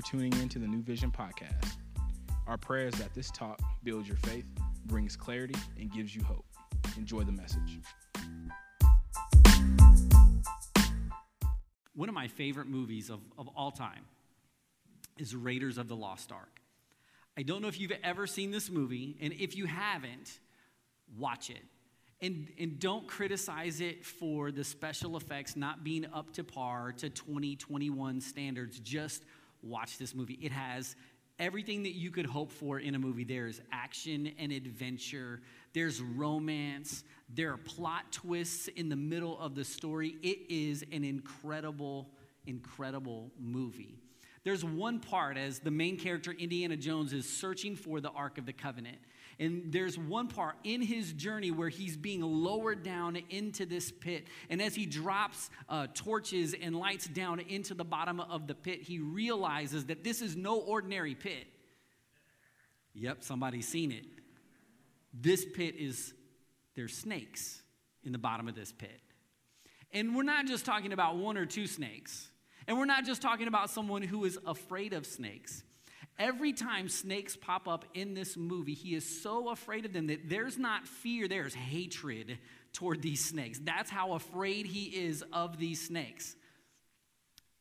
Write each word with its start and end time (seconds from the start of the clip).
for 0.00 0.06
tuning 0.06 0.32
in 0.40 0.48
to 0.48 0.58
the 0.58 0.66
New 0.66 0.82
Vision 0.82 1.10
podcast. 1.10 1.76
Our 2.46 2.56
prayer 2.56 2.86
is 2.86 2.94
that 2.94 3.12
this 3.14 3.30
talk 3.30 3.60
builds 3.82 4.08
your 4.08 4.16
faith, 4.18 4.46
brings 4.86 5.16
clarity, 5.16 5.56
and 5.78 5.92
gives 5.92 6.14
you 6.14 6.22
hope. 6.22 6.44
Enjoy 6.96 7.22
the 7.22 7.32
message. 7.32 7.80
One 11.94 12.08
of 12.08 12.14
my 12.14 12.28
favorite 12.28 12.66
movies 12.68 13.10
of, 13.10 13.20
of 13.36 13.48
all 13.56 13.70
time 13.70 14.04
is 15.18 15.34
Raiders 15.34 15.76
of 15.76 15.88
the 15.88 15.96
Lost 15.96 16.32
Ark. 16.32 16.60
I 17.36 17.42
don't 17.42 17.60
know 17.60 17.68
if 17.68 17.78
you've 17.78 17.92
ever 18.02 18.26
seen 18.26 18.50
this 18.50 18.70
movie, 18.70 19.16
and 19.20 19.32
if 19.34 19.56
you 19.56 19.66
haven't, 19.66 20.38
watch 21.18 21.50
it. 21.50 21.62
And, 22.22 22.48
and 22.58 22.78
don't 22.78 23.06
criticize 23.06 23.80
it 23.80 24.04
for 24.04 24.50
the 24.50 24.64
special 24.64 25.16
effects 25.16 25.56
not 25.56 25.84
being 25.84 26.06
up 26.14 26.32
to 26.34 26.44
par 26.44 26.92
to 26.98 27.10
2021 27.10 28.20
standards. 28.20 28.78
Just 28.80 29.24
watch 29.62 29.98
this 29.98 30.14
movie. 30.14 30.38
It 30.40 30.52
has 30.52 30.96
everything 31.38 31.82
that 31.84 31.94
you 31.94 32.10
could 32.10 32.26
hope 32.26 32.50
for 32.52 32.78
in 32.78 32.94
a 32.94 32.98
movie. 32.98 33.24
There's 33.24 33.60
action 33.72 34.32
and 34.38 34.52
adventure, 34.52 35.40
there's 35.72 36.00
romance, 36.00 37.04
there 37.34 37.52
are 37.52 37.56
plot 37.56 38.12
twists 38.12 38.68
in 38.68 38.88
the 38.88 38.96
middle 38.96 39.38
of 39.38 39.54
the 39.54 39.64
story. 39.64 40.16
It 40.22 40.38
is 40.48 40.84
an 40.92 41.04
incredible, 41.04 42.08
incredible 42.46 43.30
movie. 43.38 43.96
There's 44.42 44.64
one 44.64 45.00
part 45.00 45.36
as 45.36 45.58
the 45.58 45.70
main 45.70 45.98
character, 45.98 46.32
Indiana 46.32 46.76
Jones, 46.76 47.12
is 47.12 47.28
searching 47.28 47.76
for 47.76 48.00
the 48.00 48.10
Ark 48.10 48.38
of 48.38 48.46
the 48.46 48.52
Covenant. 48.52 48.98
And 49.40 49.72
there's 49.72 49.98
one 49.98 50.28
part 50.28 50.56
in 50.64 50.82
his 50.82 51.14
journey 51.14 51.50
where 51.50 51.70
he's 51.70 51.96
being 51.96 52.20
lowered 52.20 52.82
down 52.82 53.16
into 53.30 53.64
this 53.64 53.90
pit. 53.90 54.26
And 54.50 54.60
as 54.60 54.74
he 54.74 54.84
drops 54.84 55.48
uh, 55.66 55.86
torches 55.94 56.54
and 56.54 56.76
lights 56.76 57.06
down 57.06 57.40
into 57.40 57.72
the 57.72 57.84
bottom 57.84 58.20
of 58.20 58.46
the 58.46 58.54
pit, 58.54 58.82
he 58.82 58.98
realizes 58.98 59.86
that 59.86 60.04
this 60.04 60.20
is 60.20 60.36
no 60.36 60.58
ordinary 60.58 61.14
pit. 61.14 61.46
Yep, 62.92 63.24
somebody's 63.24 63.66
seen 63.66 63.92
it. 63.92 64.04
This 65.14 65.46
pit 65.46 65.74
is, 65.78 66.12
there's 66.76 66.94
snakes 66.94 67.62
in 68.04 68.12
the 68.12 68.18
bottom 68.18 68.46
of 68.46 68.54
this 68.54 68.72
pit. 68.72 69.00
And 69.90 70.14
we're 70.14 70.22
not 70.22 70.46
just 70.46 70.66
talking 70.66 70.92
about 70.92 71.16
one 71.16 71.38
or 71.38 71.46
two 71.46 71.66
snakes. 71.66 72.28
And 72.68 72.78
we're 72.78 72.84
not 72.84 73.06
just 73.06 73.22
talking 73.22 73.48
about 73.48 73.70
someone 73.70 74.02
who 74.02 74.26
is 74.26 74.38
afraid 74.46 74.92
of 74.92 75.06
snakes. 75.06 75.62
Every 76.20 76.52
time 76.52 76.90
snakes 76.90 77.34
pop 77.34 77.66
up 77.66 77.86
in 77.94 78.12
this 78.12 78.36
movie, 78.36 78.74
he 78.74 78.94
is 78.94 79.22
so 79.22 79.48
afraid 79.48 79.86
of 79.86 79.94
them 79.94 80.08
that 80.08 80.28
there's 80.28 80.58
not 80.58 80.86
fear, 80.86 81.26
there's 81.26 81.54
hatred 81.54 82.38
toward 82.74 83.00
these 83.00 83.24
snakes. 83.24 83.58
That's 83.64 83.88
how 83.88 84.12
afraid 84.12 84.66
he 84.66 84.84
is 84.84 85.24
of 85.32 85.58
these 85.58 85.80
snakes. 85.80 86.36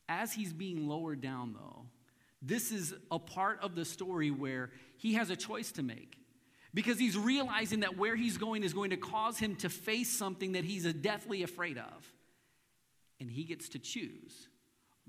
As 0.09 0.33
he's 0.33 0.51
being 0.51 0.89
lowered 0.89 1.21
down, 1.21 1.53
though, 1.53 1.85
this 2.41 2.73
is 2.73 2.93
a 3.09 3.17
part 3.17 3.59
of 3.61 3.75
the 3.75 3.85
story 3.85 4.29
where 4.29 4.71
he 4.97 5.13
has 5.13 5.29
a 5.29 5.37
choice 5.37 5.71
to 5.73 5.83
make 5.83 6.17
because 6.73 6.99
he's 6.99 7.17
realizing 7.17 7.79
that 7.79 7.97
where 7.97 8.17
he's 8.17 8.37
going 8.37 8.63
is 8.63 8.73
going 8.73 8.89
to 8.89 8.97
cause 8.97 9.39
him 9.39 9.55
to 9.57 9.69
face 9.69 10.09
something 10.09 10.51
that 10.51 10.65
he's 10.65 10.83
deathly 10.95 11.43
afraid 11.43 11.77
of. 11.77 12.13
And 13.21 13.31
he 13.31 13.45
gets 13.45 13.69
to 13.69 13.79
choose 13.79 14.49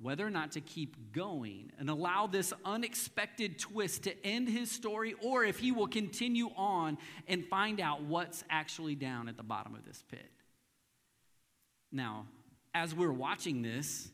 whether 0.02 0.26
or 0.26 0.30
not 0.30 0.52
to 0.52 0.60
keep 0.60 1.12
going 1.12 1.70
and 1.78 1.90
allow 1.90 2.26
this 2.26 2.52
unexpected 2.64 3.58
twist 3.58 4.04
to 4.04 4.26
end 4.26 4.48
his 4.48 4.70
story, 4.70 5.14
or 5.22 5.44
if 5.44 5.58
he 5.58 5.72
will 5.72 5.88
continue 5.88 6.50
on 6.56 6.96
and 7.28 7.44
find 7.46 7.80
out 7.80 8.02
what's 8.02 8.44
actually 8.48 8.94
down 8.94 9.28
at 9.28 9.36
the 9.36 9.42
bottom 9.42 9.74
of 9.74 9.84
this 9.84 10.02
pit. 10.10 10.30
Now, 11.92 12.26
as 12.74 12.94
we're 12.94 13.12
watching 13.12 13.62
this, 13.62 14.10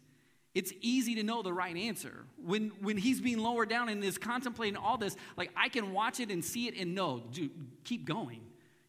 it's 0.55 0.73
easy 0.81 1.17
to 1.17 1.23
know 1.23 1.43
the 1.43 1.53
right 1.53 1.77
answer. 1.77 2.25
When, 2.43 2.73
when 2.81 2.97
he's 2.97 3.21
being 3.21 3.39
lowered 3.39 3.69
down 3.69 3.91
and 3.91 4.03
is 4.03 4.17
contemplating 4.17 4.77
all 4.77 4.97
this, 4.97 5.15
like 5.37 5.51
I 5.55 5.69
can 5.69 5.93
watch 5.93 6.19
it 6.19 6.31
and 6.31 6.43
see 6.43 6.67
it 6.67 6.75
and 6.79 6.95
know, 6.95 7.23
dude, 7.31 7.51
keep 7.85 8.07
going. 8.07 8.41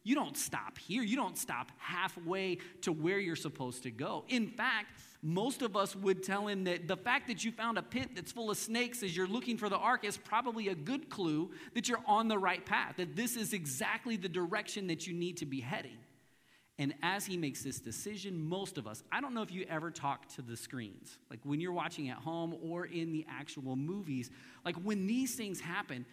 You 0.02 0.14
don't 0.14 0.38
stop 0.38 0.78
here. 0.78 1.02
You 1.02 1.16
don't 1.16 1.36
stop 1.36 1.70
halfway 1.76 2.58
to 2.80 2.92
where 2.92 3.18
you're 3.18 3.36
supposed 3.36 3.82
to 3.82 3.90
go. 3.90 4.24
In 4.28 4.48
fact, 4.48 4.98
most 5.22 5.62
of 5.62 5.76
us 5.76 5.96
would 5.96 6.22
tell 6.22 6.46
him 6.46 6.64
that 6.64 6.86
the 6.86 6.96
fact 6.96 7.26
that 7.26 7.44
you 7.44 7.50
found 7.50 7.76
a 7.76 7.82
pit 7.82 8.10
that's 8.14 8.30
full 8.30 8.50
of 8.50 8.56
snakes 8.56 9.02
as 9.02 9.16
you're 9.16 9.26
looking 9.26 9.56
for 9.56 9.68
the 9.68 9.76
ark 9.76 10.04
is 10.04 10.16
probably 10.16 10.68
a 10.68 10.74
good 10.74 11.10
clue 11.10 11.50
that 11.74 11.88
you're 11.88 12.02
on 12.06 12.28
the 12.28 12.38
right 12.38 12.64
path, 12.64 12.94
that 12.98 13.16
this 13.16 13.36
is 13.36 13.52
exactly 13.52 14.16
the 14.16 14.28
direction 14.28 14.86
that 14.86 15.06
you 15.06 15.14
need 15.14 15.36
to 15.38 15.46
be 15.46 15.60
heading. 15.60 15.98
And 16.80 16.94
as 17.02 17.26
he 17.26 17.36
makes 17.36 17.64
this 17.64 17.80
decision, 17.80 18.40
most 18.40 18.78
of 18.78 18.86
us, 18.86 19.02
I 19.10 19.20
don't 19.20 19.34
know 19.34 19.42
if 19.42 19.50
you 19.50 19.66
ever 19.68 19.90
talk 19.90 20.28
to 20.36 20.42
the 20.42 20.56
screens, 20.56 21.18
like 21.28 21.40
when 21.42 21.60
you're 21.60 21.72
watching 21.72 22.08
at 22.08 22.18
home 22.18 22.56
or 22.62 22.86
in 22.86 23.10
the 23.10 23.26
actual 23.28 23.74
movies, 23.74 24.30
like 24.64 24.76
when 24.76 25.08
these 25.08 25.34
things 25.34 25.60
happen, 25.60 26.06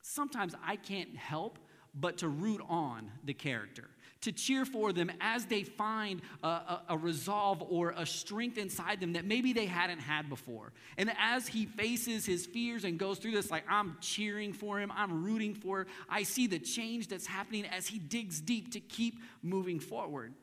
sometimes 0.00 0.54
I 0.64 0.76
can't 0.76 1.14
help 1.14 1.58
but 1.94 2.18
to 2.18 2.28
root 2.28 2.62
on 2.68 3.10
the 3.24 3.34
character 3.34 3.90
to 4.26 4.32
cheer 4.32 4.64
for 4.64 4.92
them 4.92 5.10
as 5.20 5.46
they 5.46 5.62
find 5.62 6.20
a, 6.42 6.48
a, 6.48 6.82
a, 6.90 6.98
resolve 6.98 7.62
or 7.62 7.94
a 7.96 8.04
strength 8.04 8.58
inside 8.58 8.98
them 8.98 9.12
that 9.12 9.24
maybe 9.24 9.52
they 9.52 9.66
hadn't 9.66 10.00
had 10.00 10.28
before. 10.28 10.72
And 10.98 11.12
as 11.16 11.46
he 11.46 11.64
faces 11.64 12.26
his 12.26 12.44
fears 12.44 12.82
and 12.82 12.98
goes 12.98 13.18
through 13.18 13.30
this, 13.30 13.52
like 13.52 13.62
I'm 13.70 13.96
cheering 14.00 14.52
for 14.52 14.80
him, 14.80 14.92
I'm 14.94 15.24
rooting 15.24 15.54
for 15.54 15.82
him, 15.82 15.86
I 16.08 16.24
see 16.24 16.48
the 16.48 16.58
change 16.58 17.06
that's 17.06 17.26
happening 17.26 17.66
as 17.66 17.86
he 17.86 18.00
digs 18.00 18.40
deep 18.40 18.72
to 18.72 18.80
keep 18.80 19.20
moving 19.42 19.78
forward. 19.78 20.34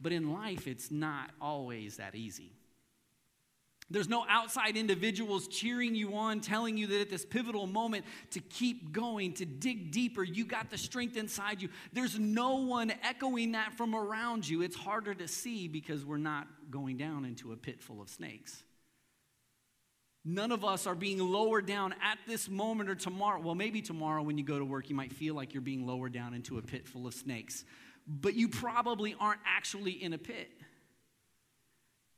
But 0.00 0.10
in 0.10 0.32
life, 0.32 0.66
it's 0.66 0.90
not 0.90 1.30
always 1.40 1.98
that 1.98 2.16
easy. 2.16 2.55
There's 3.88 4.08
no 4.08 4.24
outside 4.28 4.76
individuals 4.76 5.46
cheering 5.46 5.94
you 5.94 6.16
on, 6.16 6.40
telling 6.40 6.76
you 6.76 6.88
that 6.88 7.00
at 7.00 7.10
this 7.10 7.24
pivotal 7.24 7.68
moment 7.68 8.04
to 8.32 8.40
keep 8.40 8.92
going, 8.92 9.32
to 9.34 9.44
dig 9.44 9.92
deeper, 9.92 10.24
you 10.24 10.44
got 10.44 10.70
the 10.70 10.78
strength 10.78 11.16
inside 11.16 11.62
you. 11.62 11.68
There's 11.92 12.18
no 12.18 12.56
one 12.56 12.92
echoing 13.04 13.52
that 13.52 13.74
from 13.74 13.94
around 13.94 14.48
you. 14.48 14.62
It's 14.62 14.74
harder 14.74 15.14
to 15.14 15.28
see 15.28 15.68
because 15.68 16.04
we're 16.04 16.16
not 16.16 16.48
going 16.68 16.96
down 16.96 17.24
into 17.24 17.52
a 17.52 17.56
pit 17.56 17.80
full 17.80 18.02
of 18.02 18.08
snakes. 18.08 18.64
None 20.24 20.50
of 20.50 20.64
us 20.64 20.88
are 20.88 20.96
being 20.96 21.20
lowered 21.20 21.66
down 21.66 21.94
at 22.02 22.18
this 22.26 22.48
moment 22.48 22.90
or 22.90 22.96
tomorrow. 22.96 23.40
Well, 23.40 23.54
maybe 23.54 23.80
tomorrow 23.80 24.22
when 24.22 24.36
you 24.36 24.42
go 24.42 24.58
to 24.58 24.64
work, 24.64 24.90
you 24.90 24.96
might 24.96 25.12
feel 25.12 25.36
like 25.36 25.54
you're 25.54 25.60
being 25.60 25.86
lowered 25.86 26.12
down 26.12 26.34
into 26.34 26.58
a 26.58 26.62
pit 26.62 26.88
full 26.88 27.06
of 27.06 27.14
snakes, 27.14 27.64
but 28.08 28.34
you 28.34 28.48
probably 28.48 29.14
aren't 29.20 29.40
actually 29.46 29.92
in 29.92 30.12
a 30.12 30.18
pit. 30.18 30.50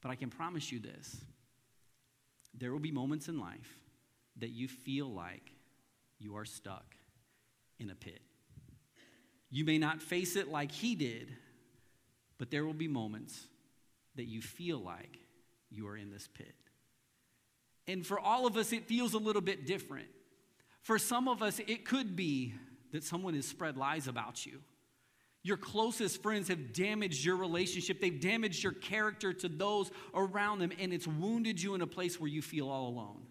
But 0.01 0.11
I 0.11 0.15
can 0.15 0.31
promise 0.31 0.73
you 0.73 0.81
this 0.81 1.21
there 2.59 2.73
will 2.73 2.79
be 2.79 2.93
moments 2.93 3.29
in 3.29 3.39
life 3.39 3.79
that 4.39 4.51
you 4.51 4.69
feel 4.69 5.09
like 5.09 5.53
you 6.19 6.37
are 6.37 6.45
stuck 6.45 6.97
in 7.79 7.91
a 7.91 7.95
pit. 7.95 8.21
You 9.51 9.65
may 9.65 9.79
not 9.79 10.03
face 10.03 10.37
it 10.37 10.49
like 10.49 10.71
he 10.71 10.95
did, 10.95 11.29
but 12.39 12.51
there 12.51 12.65
will 12.65 12.75
be 12.75 12.89
moments 12.89 13.47
that 14.17 14.27
you 14.27 14.43
feel 14.43 14.79
like 14.79 15.19
you 15.71 15.87
are 15.89 15.97
in 15.97 16.11
this 16.11 16.29
pit. 16.33 16.55
And 17.87 18.07
for 18.07 18.19
all 18.19 18.47
of 18.47 18.57
us, 18.57 18.73
it 18.73 18.87
feels 18.87 19.15
a 19.15 19.19
little 19.19 19.41
bit 19.41 19.67
different. 19.67 20.09
For 20.83 20.99
some 20.99 21.29
of 21.29 21.43
us, 21.43 21.61
it 21.61 21.85
could 21.85 22.17
be 22.17 22.55
that 22.93 23.05
someone 23.05 23.35
has 23.35 23.47
spread 23.47 23.77
lies 23.77 24.09
about 24.09 24.45
you. 24.45 24.61
Your 25.43 25.57
closest 25.57 26.23
friends 26.23 26.49
have 26.49 26.73
damaged 26.73 27.25
your 27.25 27.37
relationship. 27.37 28.01
They've 28.01 28.21
damaged 28.21 28.63
your 28.63 28.73
character 28.73 29.33
to 29.33 29.49
those 29.49 29.91
around 30.15 30.59
them, 30.59 30.73
and 30.79 30.93
it's 30.93 31.07
wounded 31.07 31.63
you 31.63 31.75
in 31.75 31.81
a 31.81 31.87
place 31.87 32.21
where 32.21 32.29
you 32.29 32.43
feel 32.43 32.69
all 32.69 32.89
alone. 32.89 33.23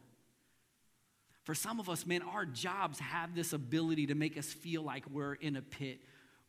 For 1.44 1.54
some 1.54 1.80
of 1.80 1.90
us, 1.90 2.06
man, 2.06 2.22
our 2.24 2.46
jobs 2.46 3.00
have 3.00 3.36
this 3.36 3.54
ability 3.54 4.08
to 4.08 4.16
make 4.16 4.38
us 4.38 4.48
feel 4.48 4.82
like 4.84 5.06
we're 5.10 5.36
in 5.36 5.56
a 5.56 5.62
pit. 5.62 6.00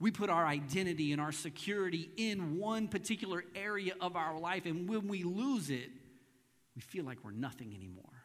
We 0.01 0.11
put 0.11 0.31
our 0.31 0.47
identity 0.47 1.13
and 1.13 1.21
our 1.21 1.33
security 1.33 2.11
in 2.17 2.59
one 2.59 2.89
particular 2.89 3.45
area 3.54 3.95
of 4.01 4.16
our 4.16 4.39
life, 4.39 4.65
and 4.65 4.89
when 4.89 5.09
we 5.09 5.25
lose 5.25 5.71
it, 5.71 5.91
we 6.75 6.83
feel 6.83 7.04
like 7.04 7.19
we're 7.25 7.33
nothing 7.33 7.75
anymore. 7.75 8.17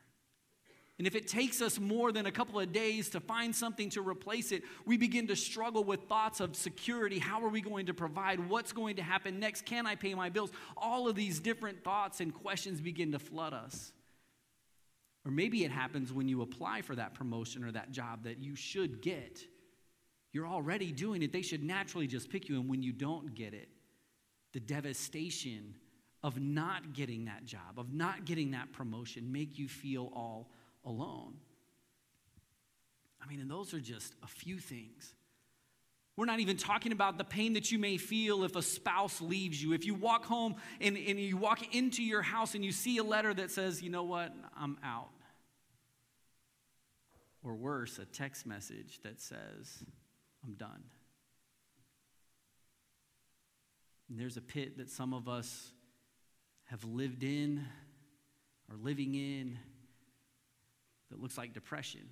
And 0.99 1.07
if 1.07 1.15
it 1.15 1.27
takes 1.27 1.61
us 1.61 1.79
more 1.79 2.11
than 2.11 2.27
a 2.27 2.31
couple 2.31 2.59
of 2.59 2.71
days 2.71 3.09
to 3.09 3.19
find 3.19 3.55
something 3.55 3.89
to 3.91 4.01
replace 4.01 4.51
it, 4.51 4.63
we 4.85 4.95
begin 4.95 5.27
to 5.27 5.35
struggle 5.35 5.83
with 5.83 6.03
thoughts 6.03 6.39
of 6.39 6.55
security. 6.55 7.17
How 7.17 7.43
are 7.43 7.49
we 7.49 7.61
going 7.61 7.87
to 7.87 7.93
provide? 7.95 8.47
What's 8.47 8.71
going 8.71 8.97
to 8.97 9.01
happen 9.01 9.39
next? 9.39 9.65
Can 9.65 9.87
I 9.87 9.95
pay 9.95 10.13
my 10.13 10.29
bills? 10.29 10.51
All 10.77 11.07
of 11.07 11.15
these 11.15 11.39
different 11.39 11.83
thoughts 11.83 12.19
and 12.19 12.31
questions 12.31 12.79
begin 12.79 13.11
to 13.13 13.19
flood 13.19 13.53
us. 13.53 13.91
Or 15.25 15.31
maybe 15.31 15.63
it 15.63 15.71
happens 15.71 16.13
when 16.13 16.27
you 16.27 16.41
apply 16.41 16.81
for 16.81 16.95
that 16.95 17.15
promotion 17.15 17.63
or 17.63 17.71
that 17.71 17.91
job 17.91 18.25
that 18.25 18.39
you 18.39 18.55
should 18.55 19.01
get. 19.01 19.41
You're 20.31 20.47
already 20.47 20.91
doing 20.91 21.23
it. 21.23 21.31
They 21.31 21.41
should 21.41 21.63
naturally 21.63 22.07
just 22.07 22.29
pick 22.29 22.49
you. 22.49 22.59
And 22.59 22.69
when 22.69 22.83
you 22.83 22.91
don't 22.91 23.33
get 23.33 23.53
it, 23.53 23.69
the 24.51 24.59
devastation 24.59 25.75
of 26.21 26.39
not 26.39 26.93
getting 26.93 27.25
that 27.25 27.45
job, 27.45 27.77
of 27.77 27.93
not 27.93 28.25
getting 28.25 28.51
that 28.51 28.71
promotion, 28.73 29.31
make 29.31 29.57
you 29.57 29.67
feel 29.67 30.11
all 30.13 30.49
alone. 30.85 31.35
I 33.21 33.27
mean, 33.27 33.39
and 33.39 33.49
those 33.49 33.73
are 33.73 33.79
just 33.79 34.13
a 34.21 34.27
few 34.27 34.59
things. 34.59 35.13
We're 36.15 36.25
not 36.25 36.41
even 36.41 36.57
talking 36.57 36.91
about 36.91 37.17
the 37.17 37.23
pain 37.23 37.53
that 37.53 37.71
you 37.71 37.79
may 37.79 37.97
feel 37.97 38.43
if 38.43 38.55
a 38.55 38.61
spouse 38.61 39.19
leaves 39.21 39.63
you. 39.63 39.73
If 39.73 39.85
you 39.85 39.95
walk 39.95 40.25
home 40.25 40.55
and, 40.79 40.95
and 40.95 41.19
you 41.19 41.37
walk 41.37 41.73
into 41.73 42.03
your 42.03 42.21
house 42.21 42.53
and 42.53 42.63
you 42.63 42.71
see 42.71 42.97
a 42.97 43.03
letter 43.03 43.33
that 43.33 43.49
says, 43.49 43.81
you 43.81 43.89
know 43.89 44.03
what, 44.03 44.31
I'm 44.55 44.77
out. 44.83 45.09
or 47.43 47.55
worse, 47.55 47.99
a 47.99 48.05
text 48.05 48.45
message 48.45 48.99
that 49.03 49.21
says, 49.21 49.83
I'm 50.43 50.53
done. 50.53 50.83
And 54.09 54.19
there's 54.19 54.37
a 54.37 54.41
pit 54.41 54.77
that 54.77 54.89
some 54.89 55.13
of 55.13 55.27
us 55.27 55.71
have 56.65 56.83
lived 56.85 57.23
in 57.23 57.65
or 58.69 58.77
living 58.77 59.15
in 59.15 59.57
that 61.13 61.21
looks 61.21 61.37
like 61.37 61.53
depression, 61.53 62.09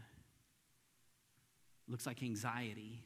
looks 1.87 2.05
like 2.05 2.21
anxiety. 2.21 3.01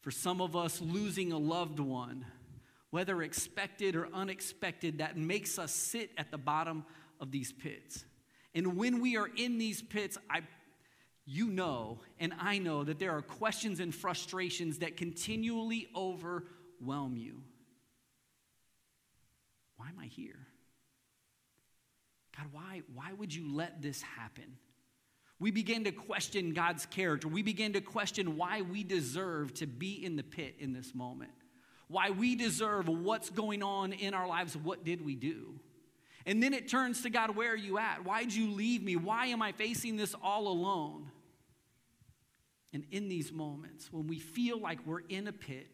For 0.00 0.10
some 0.10 0.40
of 0.40 0.56
us, 0.56 0.80
losing 0.80 1.32
a 1.32 1.38
loved 1.38 1.78
one, 1.78 2.24
whether 2.88 3.22
expected 3.22 3.94
or 3.94 4.08
unexpected, 4.14 4.98
that 4.98 5.18
makes 5.18 5.58
us 5.58 5.70
sit 5.70 6.10
at 6.16 6.30
the 6.30 6.38
bottom 6.38 6.86
of 7.20 7.30
these 7.30 7.52
pits. 7.52 8.06
And 8.54 8.78
when 8.78 9.00
we 9.00 9.18
are 9.18 9.28
in 9.36 9.58
these 9.58 9.82
pits, 9.82 10.16
I 10.30 10.40
you 11.26 11.48
know 11.48 12.00
and 12.18 12.32
I 12.40 12.56
know 12.56 12.82
that 12.82 12.98
there 12.98 13.12
are 13.12 13.22
questions 13.22 13.80
and 13.80 13.94
frustrations 13.94 14.78
that 14.78 14.96
continually 14.96 15.88
overwhelm 15.94 17.16
you. 17.16 17.42
Why 19.76 19.88
am 19.90 19.98
I 20.00 20.06
here? 20.06 20.46
God, 22.34 22.46
why, 22.50 22.80
why 22.94 23.12
would 23.12 23.34
you 23.34 23.54
let 23.54 23.82
this 23.82 24.00
happen? 24.00 24.56
We 25.42 25.50
begin 25.50 25.82
to 25.84 25.90
question 25.90 26.52
God's 26.52 26.86
character. 26.86 27.26
We 27.26 27.42
begin 27.42 27.72
to 27.72 27.80
question 27.80 28.36
why 28.36 28.62
we 28.62 28.84
deserve 28.84 29.52
to 29.54 29.66
be 29.66 29.94
in 29.94 30.14
the 30.14 30.22
pit 30.22 30.54
in 30.60 30.72
this 30.72 30.94
moment, 30.94 31.32
why 31.88 32.10
we 32.10 32.36
deserve 32.36 32.86
what's 32.86 33.28
going 33.28 33.60
on 33.60 33.92
in 33.92 34.14
our 34.14 34.28
lives. 34.28 34.56
What 34.56 34.84
did 34.84 35.04
we 35.04 35.16
do? 35.16 35.58
And 36.26 36.40
then 36.40 36.54
it 36.54 36.68
turns 36.68 37.02
to 37.02 37.10
God, 37.10 37.34
where 37.34 37.54
are 37.54 37.56
you 37.56 37.76
at? 37.78 38.04
Why'd 38.04 38.32
you 38.32 38.52
leave 38.52 38.84
me? 38.84 38.94
Why 38.94 39.26
am 39.26 39.42
I 39.42 39.50
facing 39.50 39.96
this 39.96 40.14
all 40.22 40.46
alone? 40.46 41.10
And 42.72 42.84
in 42.92 43.08
these 43.08 43.32
moments, 43.32 43.92
when 43.92 44.06
we 44.06 44.20
feel 44.20 44.60
like 44.60 44.86
we're 44.86 45.00
in 45.08 45.26
a 45.26 45.32
pit, 45.32 45.66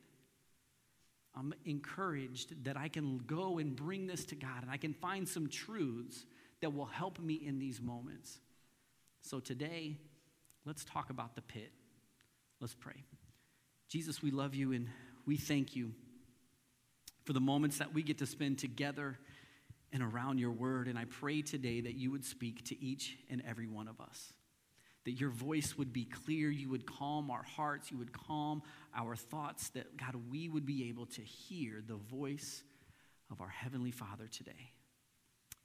I'm 1.37 1.53
encouraged 1.67 2.65
that 2.65 2.79
I 2.79 2.89
can 2.89 3.19
go 3.19 3.59
and 3.59 3.77
bring 3.77 4.07
this 4.07 4.25
to 4.25 4.35
God 4.35 4.63
and 4.63 4.71
I 4.71 4.79
can 4.79 4.95
find 4.95 5.29
some 5.29 5.47
truths 5.47 6.25
that 6.63 6.73
will 6.73 6.87
help 6.87 7.19
me 7.19 7.35
in 7.35 7.59
these 7.59 7.83
moments. 7.83 8.41
So 9.23 9.41
today, 9.41 9.97
let's 10.65 10.85
talk 10.85 11.11
about 11.11 11.35
the 11.35 11.43
pit. 11.43 11.71
Let's 12.61 12.75
pray. 12.75 13.05
Jesus, 13.89 14.23
we 14.23 14.31
love 14.31 14.55
you 14.55 14.73
and 14.73 14.89
we 15.27 15.37
thank 15.37 15.77
you 15.77 15.93
for 17.25 17.33
the 17.33 17.41
moments 17.41 17.79
that 17.79 17.93
we 17.93 18.03
get 18.03 18.19
to 18.19 18.27
spend 18.27 18.59
together 18.59 19.19
and 19.93 20.03
around 20.03 20.39
your 20.39 20.51
word. 20.51 20.89
And 20.89 20.99
I 20.99 21.05
pray 21.05 21.43
today 21.43 21.81
that 21.83 21.95
you 21.95 22.11
would 22.11 22.25
speak 22.25 22.65
to 22.67 22.83
each 22.83 23.19
and 23.31 23.43
every 23.47 23.67
one 23.67 23.89
of 23.89 24.01
us 24.01 24.33
that 25.09 25.19
your 25.19 25.31
voice 25.31 25.79
would 25.79 25.91
be 25.91 26.05
clear, 26.05 26.51
you 26.51 26.69
would 26.69 26.85
calm 26.85 27.31
our 27.31 27.43
hearts, 27.43 27.91
you 27.91 27.97
would 27.97 28.13
calm 28.13 28.61
our 28.95 29.17
thoughts, 29.17 29.71
that 29.71 29.97
God, 29.97 30.15
we 30.31 30.51
would 30.51 30.67
be 30.67 30.91
able 30.91 31.07
to 31.07 31.23
hear 31.23 31.83
the 31.87 31.95
voice 31.95 32.63
of 33.31 33.41
our 33.41 33.49
Heavenly 33.49 33.91
Father 33.91 34.27
today. 34.27 34.71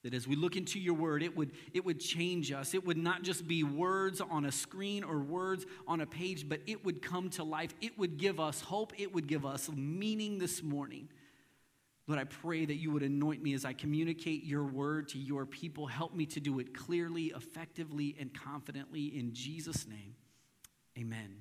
That 0.03 0.13
as 0.13 0.27
we 0.27 0.35
look 0.35 0.57
into 0.57 0.79
your 0.79 0.95
word, 0.95 1.23
it 1.23 1.35
would, 1.35 1.51
it 1.73 1.85
would 1.85 1.99
change 1.99 2.51
us. 2.51 2.73
It 2.73 2.85
would 2.85 2.97
not 2.97 3.23
just 3.23 3.47
be 3.47 3.63
words 3.63 4.19
on 4.19 4.45
a 4.45 4.51
screen 4.51 5.03
or 5.03 5.19
words 5.19 5.65
on 5.87 6.01
a 6.01 6.05
page, 6.05 6.47
but 6.47 6.59
it 6.67 6.83
would 6.83 7.01
come 7.01 7.29
to 7.31 7.43
life. 7.43 7.73
It 7.79 7.97
would 7.97 8.17
give 8.17 8.39
us 8.39 8.59
hope. 8.59 8.91
It 8.97 9.13
would 9.13 9.27
give 9.27 9.45
us 9.45 9.69
meaning 9.69 10.39
this 10.39 10.61
morning. 10.61 11.07
Lord, 12.05 12.19
I 12.19 12.25
pray 12.25 12.65
that 12.65 12.75
you 12.75 12.91
would 12.91 13.01
anoint 13.01 13.41
me 13.41 13.53
as 13.53 13.63
I 13.63 13.71
communicate 13.71 14.43
your 14.43 14.65
word 14.65 15.07
to 15.09 15.17
your 15.17 15.45
people. 15.45 15.87
Help 15.87 16.13
me 16.13 16.25
to 16.27 16.41
do 16.41 16.59
it 16.59 16.77
clearly, 16.77 17.27
effectively, 17.33 18.17
and 18.19 18.33
confidently 18.33 19.05
in 19.17 19.33
Jesus' 19.33 19.87
name. 19.87 20.15
Amen. 20.97 21.37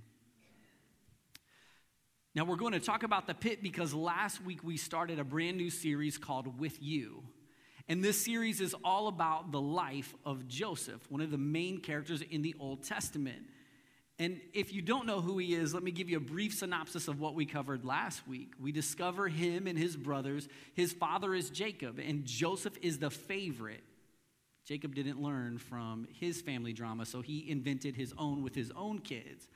Now, 2.35 2.45
we're 2.45 2.57
going 2.57 2.73
to 2.73 2.81
talk 2.81 3.03
about 3.03 3.27
the 3.27 3.35
pit 3.35 3.61
because 3.61 3.93
last 3.93 4.43
week 4.43 4.63
we 4.63 4.77
started 4.77 5.19
a 5.19 5.25
brand 5.25 5.57
new 5.57 5.69
series 5.69 6.17
called 6.17 6.61
With 6.61 6.81
You. 6.81 7.25
And 7.89 8.03
this 8.03 8.23
series 8.23 8.61
is 8.61 8.75
all 8.85 9.09
about 9.09 9.53
the 9.53 9.61
life 9.61 10.15
of 10.25 10.47
Joseph, 10.49 11.01
one 11.11 11.21
of 11.21 11.31
the 11.31 11.39
main 11.39 11.81
characters 11.81 12.23
in 12.23 12.43
the 12.43 12.55
Old 12.59 12.85
Testament. 12.85 13.45
And 14.19 14.41
if 14.53 14.73
you 14.73 14.83
don't 14.83 15.07
know 15.07 15.21
who 15.21 15.39
he 15.39 15.55
is, 15.55 15.75
let 15.75 15.83
me 15.83 15.91
give 15.91 16.09
you 16.09 16.19
a 16.19 16.21
brief 16.21 16.55
synopsis 16.55 17.09
of 17.09 17.19
what 17.19 17.35
we 17.35 17.45
covered 17.45 17.85
last 17.85 18.27
week. 18.29 18.53
We 18.61 18.71
discover 18.71 19.27
him 19.27 19.67
and 19.67 19.79
his 19.79 19.97
brothers. 19.97 20.49
His 20.75 20.93
father 20.93 21.35
is 21.35 21.51
Jacob, 21.51 21.99
and 21.99 22.25
Joseph 22.25 22.77
is 22.83 22.99
the 22.99 23.11
favorite. 23.11 23.83
Jacob 24.65 24.95
didn't 24.95 25.21
learn 25.21 25.59
from 25.59 26.07
his 26.21 26.41
family 26.41 26.73
drama, 26.73 27.05
so 27.05 27.21
he 27.21 27.51
invented 27.51 27.97
his 27.97 28.15
own 28.17 28.43
with 28.43 28.55
his 28.55 28.71
own 28.77 29.01
kids. 29.01 29.49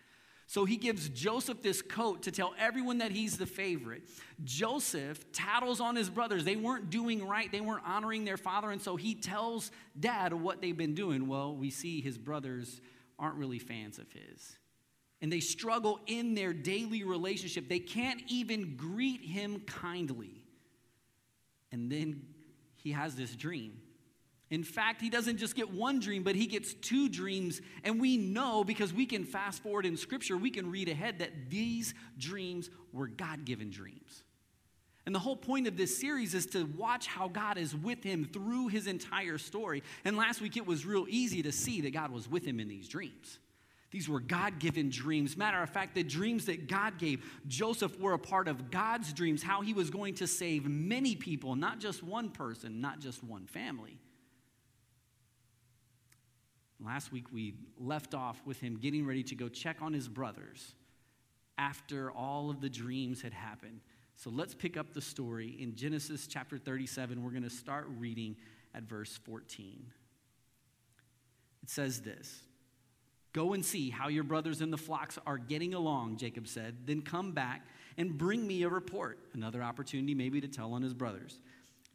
So 0.48 0.64
he 0.64 0.76
gives 0.76 1.08
Joseph 1.08 1.60
this 1.60 1.82
coat 1.82 2.22
to 2.22 2.30
tell 2.30 2.54
everyone 2.58 2.98
that 2.98 3.10
he's 3.10 3.36
the 3.36 3.46
favorite. 3.46 4.04
Joseph 4.44 5.32
tattles 5.32 5.80
on 5.80 5.96
his 5.96 6.08
brothers. 6.08 6.44
They 6.44 6.54
weren't 6.54 6.88
doing 6.88 7.26
right, 7.26 7.50
they 7.50 7.60
weren't 7.60 7.84
honoring 7.84 8.24
their 8.24 8.36
father, 8.36 8.70
and 8.70 8.80
so 8.80 8.94
he 8.94 9.14
tells 9.14 9.72
dad 9.98 10.32
what 10.32 10.62
they've 10.62 10.76
been 10.76 10.94
doing. 10.94 11.26
Well, 11.26 11.56
we 11.56 11.70
see 11.70 12.00
his 12.00 12.16
brothers 12.16 12.80
aren't 13.18 13.36
really 13.36 13.58
fans 13.58 13.98
of 13.98 14.06
his. 14.12 14.56
And 15.20 15.32
they 15.32 15.40
struggle 15.40 15.98
in 16.06 16.34
their 16.34 16.52
daily 16.52 17.02
relationship. 17.02 17.68
They 17.68 17.78
can't 17.78 18.22
even 18.28 18.76
greet 18.76 19.22
him 19.22 19.60
kindly. 19.60 20.44
And 21.72 21.90
then 21.90 22.22
he 22.76 22.92
has 22.92 23.16
this 23.16 23.34
dream. 23.34 23.80
In 24.50 24.62
fact, 24.62 25.00
he 25.00 25.10
doesn't 25.10 25.38
just 25.38 25.56
get 25.56 25.72
one 25.72 25.98
dream, 25.98 26.22
but 26.22 26.36
he 26.36 26.46
gets 26.46 26.72
two 26.74 27.08
dreams. 27.08 27.60
And 27.82 28.00
we 28.00 28.16
know 28.16 28.62
because 28.62 28.92
we 28.92 29.04
can 29.04 29.24
fast 29.24 29.62
forward 29.62 29.84
in 29.84 29.96
scripture, 29.96 30.36
we 30.36 30.50
can 30.50 30.70
read 30.70 30.88
ahead 30.88 31.18
that 31.18 31.50
these 31.50 31.94
dreams 32.16 32.70
were 32.92 33.08
God 33.08 33.44
given 33.44 33.70
dreams. 33.70 34.22
And 35.04 35.14
the 35.14 35.20
whole 35.20 35.36
point 35.36 35.68
of 35.68 35.76
this 35.76 35.96
series 35.96 36.34
is 36.34 36.46
to 36.46 36.64
watch 36.64 37.06
how 37.06 37.28
God 37.28 37.58
is 37.58 37.74
with 37.74 38.02
him 38.02 38.28
through 38.32 38.68
his 38.68 38.86
entire 38.86 39.38
story. 39.38 39.82
And 40.04 40.16
last 40.16 40.40
week 40.40 40.56
it 40.56 40.66
was 40.66 40.84
real 40.84 41.06
easy 41.08 41.42
to 41.42 41.52
see 41.52 41.80
that 41.82 41.92
God 41.92 42.10
was 42.10 42.28
with 42.28 42.44
him 42.44 42.58
in 42.58 42.68
these 42.68 42.88
dreams. 42.88 43.38
These 43.92 44.08
were 44.08 44.20
God 44.20 44.58
given 44.58 44.90
dreams. 44.90 45.36
Matter 45.36 45.62
of 45.62 45.70
fact, 45.70 45.94
the 45.94 46.02
dreams 46.02 46.46
that 46.46 46.66
God 46.66 46.98
gave 46.98 47.24
Joseph 47.46 47.98
were 48.00 48.14
a 48.14 48.18
part 48.18 48.48
of 48.48 48.70
God's 48.70 49.12
dreams, 49.12 49.44
how 49.44 49.60
he 49.62 49.72
was 49.72 49.90
going 49.90 50.14
to 50.16 50.26
save 50.26 50.68
many 50.68 51.14
people, 51.14 51.54
not 51.54 51.78
just 51.78 52.02
one 52.02 52.30
person, 52.30 52.80
not 52.80 52.98
just 52.98 53.22
one 53.22 53.46
family. 53.46 54.00
Last 56.84 57.12
week 57.12 57.32
we 57.32 57.54
left 57.78 58.14
off 58.14 58.40
with 58.44 58.60
him 58.60 58.76
getting 58.76 59.06
ready 59.06 59.22
to 59.24 59.34
go 59.34 59.48
check 59.48 59.78
on 59.80 59.92
his 59.92 60.08
brothers 60.08 60.74
after 61.58 62.10
all 62.10 62.50
of 62.50 62.60
the 62.60 62.68
dreams 62.68 63.22
had 63.22 63.32
happened. 63.32 63.80
So 64.16 64.30
let's 64.30 64.54
pick 64.54 64.76
up 64.76 64.92
the 64.92 65.00
story 65.00 65.56
in 65.58 65.74
Genesis 65.74 66.26
chapter 66.26 66.58
37. 66.58 67.22
We're 67.22 67.30
going 67.30 67.42
to 67.42 67.50
start 67.50 67.86
reading 67.98 68.36
at 68.74 68.82
verse 68.84 69.18
14. 69.24 69.86
It 71.62 71.70
says 71.70 72.00
this 72.00 72.42
Go 73.32 73.52
and 73.52 73.64
see 73.64 73.90
how 73.90 74.08
your 74.08 74.24
brothers 74.24 74.62
in 74.62 74.70
the 74.70 74.78
flocks 74.78 75.18
are 75.26 75.36
getting 75.36 75.74
along, 75.74 76.16
Jacob 76.16 76.48
said. 76.48 76.86
Then 76.86 77.02
come 77.02 77.32
back 77.32 77.66
and 77.98 78.16
bring 78.16 78.46
me 78.46 78.62
a 78.62 78.68
report. 78.68 79.18
Another 79.34 79.62
opportunity, 79.62 80.14
maybe, 80.14 80.40
to 80.40 80.48
tell 80.48 80.72
on 80.72 80.80
his 80.80 80.94
brothers. 80.94 81.38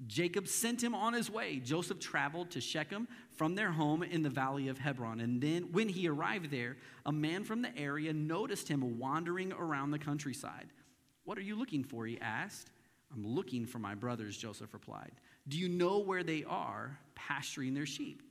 Jacob 0.08 0.48
sent 0.48 0.84
him 0.84 0.96
on 0.96 1.14
his 1.14 1.30
way. 1.30 1.60
Joseph 1.60 2.00
traveled 2.00 2.52
to 2.52 2.62
Shechem 2.62 3.08
from 3.36 3.56
their 3.56 3.72
home 3.72 4.02
in 4.04 4.24
the 4.24 4.30
valley 4.30 4.68
of 4.68 4.80
Hebron. 4.80 5.20
And 5.20 5.42
then, 5.42 5.72
when 5.72 5.90
he 5.90 6.08
arrived 6.08 6.50
there, 6.50 6.78
a 7.06 7.12
man 7.12 7.44
from 7.44 7.62
the 7.62 7.78
area 7.78 8.12
noticed 8.12 8.68
him 8.68 8.98
wandering 8.98 9.54
around 9.54 9.92
the 9.92 10.00
countryside. 10.00 10.70
What 11.24 11.38
are 11.38 11.42
you 11.42 11.56
looking 11.56 11.84
for? 11.84 12.06
He 12.06 12.20
asked. 12.20 12.72
I'm 13.14 13.26
looking 13.28 13.66
for 13.66 13.78
my 13.78 13.94
brothers, 13.94 14.38
Joseph 14.38 14.74
replied. 14.74 15.12
Do 15.48 15.58
you 15.58 15.68
know 15.68 16.00
where 16.00 16.24
they 16.24 16.44
are 16.46 16.98
pasturing 17.14 17.74
their 17.74 17.86
sheep? 17.86 18.24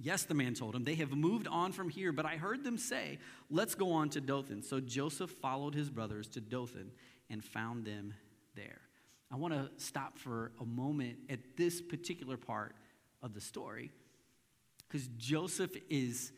Yes, 0.00 0.24
the 0.24 0.34
man 0.34 0.54
told 0.54 0.76
him. 0.76 0.84
They 0.84 0.94
have 0.96 1.10
moved 1.10 1.48
on 1.48 1.72
from 1.72 1.88
here, 1.88 2.12
but 2.12 2.24
I 2.24 2.36
heard 2.36 2.62
them 2.62 2.78
say, 2.78 3.18
Let's 3.50 3.74
go 3.74 3.92
on 3.92 4.10
to 4.10 4.20
Dothan. 4.20 4.62
So 4.62 4.78
Joseph 4.78 5.30
followed 5.30 5.74
his 5.74 5.90
brothers 5.90 6.28
to 6.28 6.40
Dothan 6.40 6.92
and 7.30 7.44
found 7.44 7.84
them 7.84 8.14
there. 8.54 8.80
I 9.30 9.36
want 9.36 9.54
to 9.54 9.68
stop 9.76 10.18
for 10.18 10.52
a 10.60 10.64
moment 10.64 11.18
at 11.28 11.56
this 11.56 11.80
particular 11.82 12.36
part 12.36 12.74
of 13.22 13.34
the 13.34 13.40
story 13.40 13.90
because 14.86 15.08
Joseph 15.18 15.76
is 15.90 16.32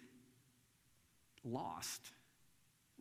lost 1.44 2.00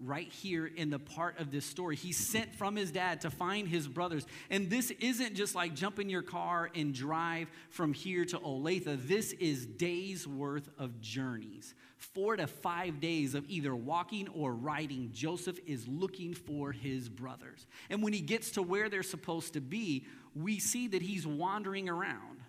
right 0.04 0.32
here 0.32 0.66
in 0.66 0.90
the 0.90 1.00
part 1.00 1.40
of 1.40 1.52
this 1.52 1.66
story. 1.66 1.96
He's 1.96 2.18
sent 2.18 2.56
from 2.56 2.76
his 2.76 2.92
dad 2.92 3.22
to 3.22 3.32
find 3.32 3.68
his 3.68 3.88
brothers. 3.88 4.26
And 4.50 4.70
this 4.70 4.92
isn't 4.92 5.36
just 5.36 5.56
like 5.56 5.76
jump 5.76 6.00
in 6.00 6.10
your 6.10 6.22
car 6.22 6.70
and 6.76 6.94
drive 6.94 7.50
from 7.70 7.94
here 7.94 8.26
to 8.26 8.40
Olathe. 8.40 9.08
This 9.08 9.34
is 9.34 9.66
days 9.66 10.28
worth 10.28 10.70
of 10.78 11.02
journeys. 11.02 11.74
Four 11.98 12.38
to 12.38 12.48
five 12.48 13.00
days 13.00 13.36
of 13.36 13.46
either 13.50 13.76
walking 13.76 14.30
or 14.30 14.54
riding. 14.54 15.12
Joseph 15.12 15.60
is 15.66 15.88
looking 15.88 16.34
for 16.34 16.72
his 16.72 17.10
brothers. 17.10 17.68
And 17.90 18.02
when 18.02 18.14
he 18.14 18.22
gets 18.22 18.52
to 18.52 18.62
where 18.62 18.90
they're 18.90 19.04
supposed 19.04 19.54
to 19.54 19.62
be, 19.62 20.06
we 20.34 20.60
see 20.60 20.88
that 20.88 21.02
he's 21.02 21.28
wandering 21.28 21.90
around. 21.90 22.40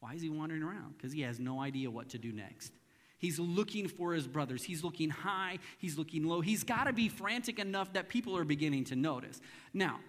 Why 0.00 0.12
is 0.12 0.20
he 0.20 0.28
wandering 0.28 0.62
around? 0.62 0.96
Because 0.98 1.12
he 1.12 1.22
has 1.22 1.40
no 1.40 1.60
idea 1.60 1.90
what 1.90 2.10
to 2.10 2.18
do 2.18 2.30
next. 2.30 2.72
He's 3.24 3.38
looking 3.38 3.88
for 3.88 4.12
his 4.12 4.26
brothers. 4.26 4.62
He's 4.62 4.84
looking 4.84 5.08
high, 5.08 5.58
he's 5.78 5.96
looking 5.96 6.24
low. 6.24 6.42
He's 6.42 6.62
got 6.62 6.84
to 6.84 6.92
be 6.92 7.08
frantic 7.08 7.58
enough 7.58 7.90
that 7.94 8.10
people 8.10 8.36
are 8.36 8.44
beginning 8.44 8.84
to 8.84 8.96
notice. 8.96 9.40
Now, 9.72 10.00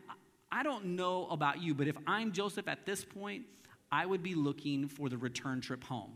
I 0.51 0.63
don't 0.63 0.97
know 0.97 1.25
about 1.27 1.61
you, 1.61 1.73
but 1.73 1.87
if 1.87 1.95
I'm 2.05 2.33
Joseph 2.33 2.67
at 2.67 2.85
this 2.85 3.05
point, 3.05 3.45
I 3.89 4.05
would 4.05 4.21
be 4.21 4.35
looking 4.35 4.89
for 4.89 5.07
the 5.07 5.17
return 5.17 5.61
trip 5.61 5.81
home. 5.81 6.11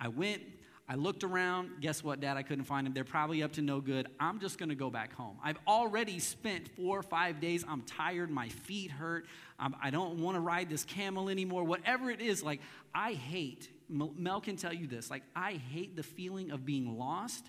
I 0.00 0.08
went, 0.08 0.40
I 0.88 0.94
looked 0.94 1.22
around. 1.22 1.82
Guess 1.82 2.02
what, 2.02 2.18
Dad? 2.18 2.38
I 2.38 2.42
couldn't 2.42 2.64
find 2.64 2.86
them. 2.86 2.94
They're 2.94 3.04
probably 3.04 3.42
up 3.42 3.52
to 3.52 3.60
no 3.60 3.82
good. 3.82 4.08
I'm 4.18 4.40
just 4.40 4.56
going 4.56 4.70
to 4.70 4.74
go 4.74 4.88
back 4.88 5.12
home. 5.12 5.36
I've 5.44 5.58
already 5.66 6.18
spent 6.18 6.74
four 6.76 6.98
or 6.98 7.02
five 7.02 7.40
days. 7.42 7.62
I'm 7.68 7.82
tired. 7.82 8.30
My 8.30 8.48
feet 8.48 8.90
hurt. 8.90 9.26
I'm, 9.58 9.76
I 9.82 9.90
do 9.90 9.98
not 9.98 10.16
want 10.16 10.36
to 10.36 10.40
ride 10.40 10.70
this 10.70 10.84
camel 10.84 11.28
anymore. 11.28 11.64
Whatever 11.64 12.10
it 12.10 12.22
is, 12.22 12.42
like, 12.42 12.62
I 12.94 13.12
hate, 13.12 13.68
Mel 13.88 14.40
can 14.40 14.56
tell 14.56 14.72
you 14.72 14.86
this, 14.86 15.10
like, 15.10 15.22
I 15.34 15.52
hate 15.52 15.96
the 15.96 16.02
feeling 16.02 16.50
of 16.50 16.64
being 16.64 16.98
lost 16.98 17.44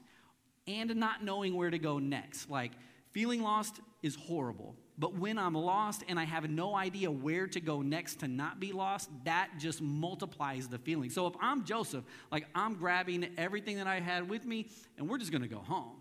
and 0.67 0.95
not 0.95 1.23
knowing 1.23 1.55
where 1.55 1.69
to 1.69 1.79
go 1.79 1.99
next. 1.99 2.49
Like, 2.49 2.71
feeling 3.11 3.41
lost 3.41 3.79
is 4.01 4.15
horrible. 4.15 4.75
But 4.97 5.15
when 5.15 5.37
I'm 5.37 5.53
lost 5.53 6.03
and 6.09 6.19
I 6.19 6.25
have 6.25 6.49
no 6.49 6.75
idea 6.75 7.09
where 7.09 7.47
to 7.47 7.61
go 7.61 7.81
next 7.81 8.19
to 8.19 8.27
not 8.27 8.59
be 8.59 8.73
lost, 8.73 9.09
that 9.23 9.51
just 9.57 9.81
multiplies 9.81 10.67
the 10.67 10.77
feeling. 10.77 11.09
So 11.09 11.25
if 11.25 11.33
I'm 11.39 11.63
Joseph, 11.63 12.03
like 12.31 12.47
I'm 12.53 12.75
grabbing 12.75 13.29
everything 13.37 13.77
that 13.77 13.87
I 13.87 14.01
had 14.01 14.29
with 14.29 14.45
me 14.45 14.67
and 14.97 15.07
we're 15.07 15.17
just 15.17 15.31
to 15.31 15.47
go 15.47 15.59
home. 15.59 15.95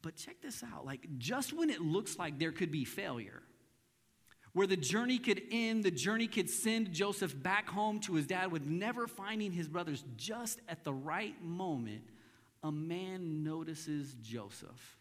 But 0.00 0.16
check 0.16 0.40
this 0.40 0.62
out 0.62 0.86
like 0.86 1.06
just 1.18 1.52
when 1.52 1.68
it 1.68 1.80
looks 1.82 2.18
like 2.18 2.38
there 2.38 2.52
could 2.52 2.70
be 2.70 2.86
failure, 2.86 3.42
where 4.54 4.66
the 4.66 4.76
journey 4.76 5.18
could 5.18 5.42
end, 5.50 5.84
the 5.84 5.90
journey 5.90 6.26
could 6.26 6.48
send 6.48 6.92
Joseph 6.92 7.40
back 7.42 7.68
home 7.68 8.00
to 8.00 8.14
his 8.14 8.26
dad 8.26 8.50
with 8.50 8.64
never 8.64 9.06
finding 9.06 9.52
his 9.52 9.68
brothers, 9.68 10.04
just 10.16 10.60
at 10.68 10.84
the 10.84 10.92
right 10.92 11.34
moment, 11.42 12.04
a 12.62 12.72
man 12.72 13.42
notices 13.42 14.14
Joseph 14.22 14.98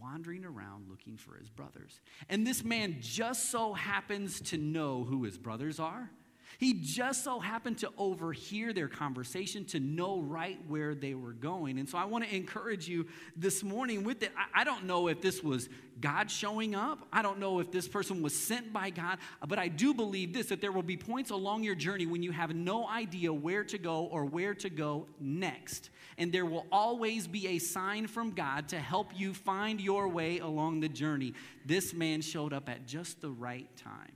wandering 0.00 0.44
around 0.44 0.88
looking 0.88 1.16
for 1.16 1.36
his 1.36 1.48
brothers. 1.48 2.00
And 2.28 2.46
this 2.46 2.64
man 2.64 2.96
just 3.00 3.50
so 3.50 3.74
happens 3.74 4.40
to 4.42 4.58
know 4.58 5.04
who 5.04 5.24
his 5.24 5.38
brothers 5.38 5.78
are. 5.78 6.10
He 6.58 6.74
just 6.74 7.24
so 7.24 7.40
happened 7.40 7.78
to 7.78 7.90
overhear 7.98 8.72
their 8.72 8.88
conversation 8.88 9.64
to 9.66 9.80
know 9.80 10.20
right 10.20 10.58
where 10.68 10.94
they 10.94 11.14
were 11.14 11.32
going. 11.32 11.78
And 11.78 11.88
so 11.88 11.98
I 11.98 12.04
want 12.04 12.24
to 12.24 12.34
encourage 12.34 12.88
you 12.88 13.06
this 13.36 13.62
morning 13.62 14.04
with 14.04 14.22
it. 14.22 14.32
I, 14.54 14.64
don't 14.64 14.84
know 14.84 15.08
if 15.08 15.20
this 15.20 15.42
was 15.42 15.68
God 16.00 16.30
showing 16.30 16.74
up. 16.74 17.06
I 17.12 17.22
don't 17.22 17.38
know 17.38 17.60
if 17.60 17.70
this 17.70 17.88
person 17.88 18.22
was 18.22 18.34
sent 18.34 18.72
by 18.72 18.90
God, 18.90 19.18
but 19.46 19.58
I 19.58 19.68
do 19.68 19.94
believe 19.94 20.32
this 20.32 20.46
that 20.48 20.60
there 20.60 20.72
will 20.72 20.82
be 20.82 20.96
points 20.96 21.30
along 21.30 21.64
your 21.64 21.74
journey 21.74 22.06
when 22.06 22.22
you 22.22 22.32
have 22.32 22.54
no 22.54 22.86
idea 22.88 23.32
where 23.32 23.64
to 23.64 23.78
go 23.78 24.04
or 24.04 24.24
where 24.24 24.54
to 24.54 24.70
go 24.70 25.06
next. 25.20 25.90
And 26.18 26.32
there 26.32 26.46
will 26.46 26.66
always 26.70 27.26
be 27.26 27.48
a 27.48 27.58
sign 27.58 28.06
from 28.06 28.32
God 28.32 28.68
to 28.68 28.78
help 28.78 29.10
you 29.14 29.34
find 29.34 29.80
your 29.80 30.08
way 30.08 30.38
along 30.38 30.80
the 30.80 30.88
journey. 30.88 31.34
This 31.64 31.94
man 31.94 32.20
showed 32.20 32.52
up 32.52 32.68
at 32.68 32.86
just 32.86 33.20
the 33.20 33.30
right 33.30 33.68
time. 33.76 34.12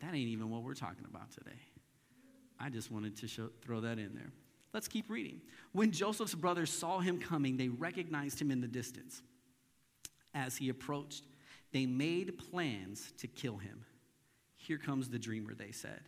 That 0.00 0.08
ain't 0.08 0.28
even 0.28 0.50
what 0.50 0.62
we're 0.62 0.74
talking 0.74 1.04
about 1.08 1.30
today. 1.32 1.58
I 2.60 2.70
just 2.70 2.90
wanted 2.90 3.16
to 3.18 3.28
show, 3.28 3.50
throw 3.62 3.80
that 3.80 3.98
in 3.98 4.14
there. 4.14 4.32
Let's 4.72 4.88
keep 4.88 5.08
reading. 5.08 5.40
When 5.72 5.92
Joseph's 5.92 6.34
brothers 6.34 6.70
saw 6.70 7.00
him 7.00 7.18
coming, 7.18 7.56
they 7.56 7.68
recognized 7.68 8.40
him 8.40 8.50
in 8.50 8.60
the 8.60 8.68
distance. 8.68 9.22
As 10.34 10.56
he 10.56 10.68
approached, 10.68 11.24
they 11.72 11.86
made 11.86 12.38
plans 12.50 13.12
to 13.18 13.26
kill 13.26 13.56
him. 13.56 13.84
Here 14.56 14.78
comes 14.78 15.08
the 15.08 15.18
dreamer, 15.18 15.54
they 15.54 15.72
said. 15.72 16.00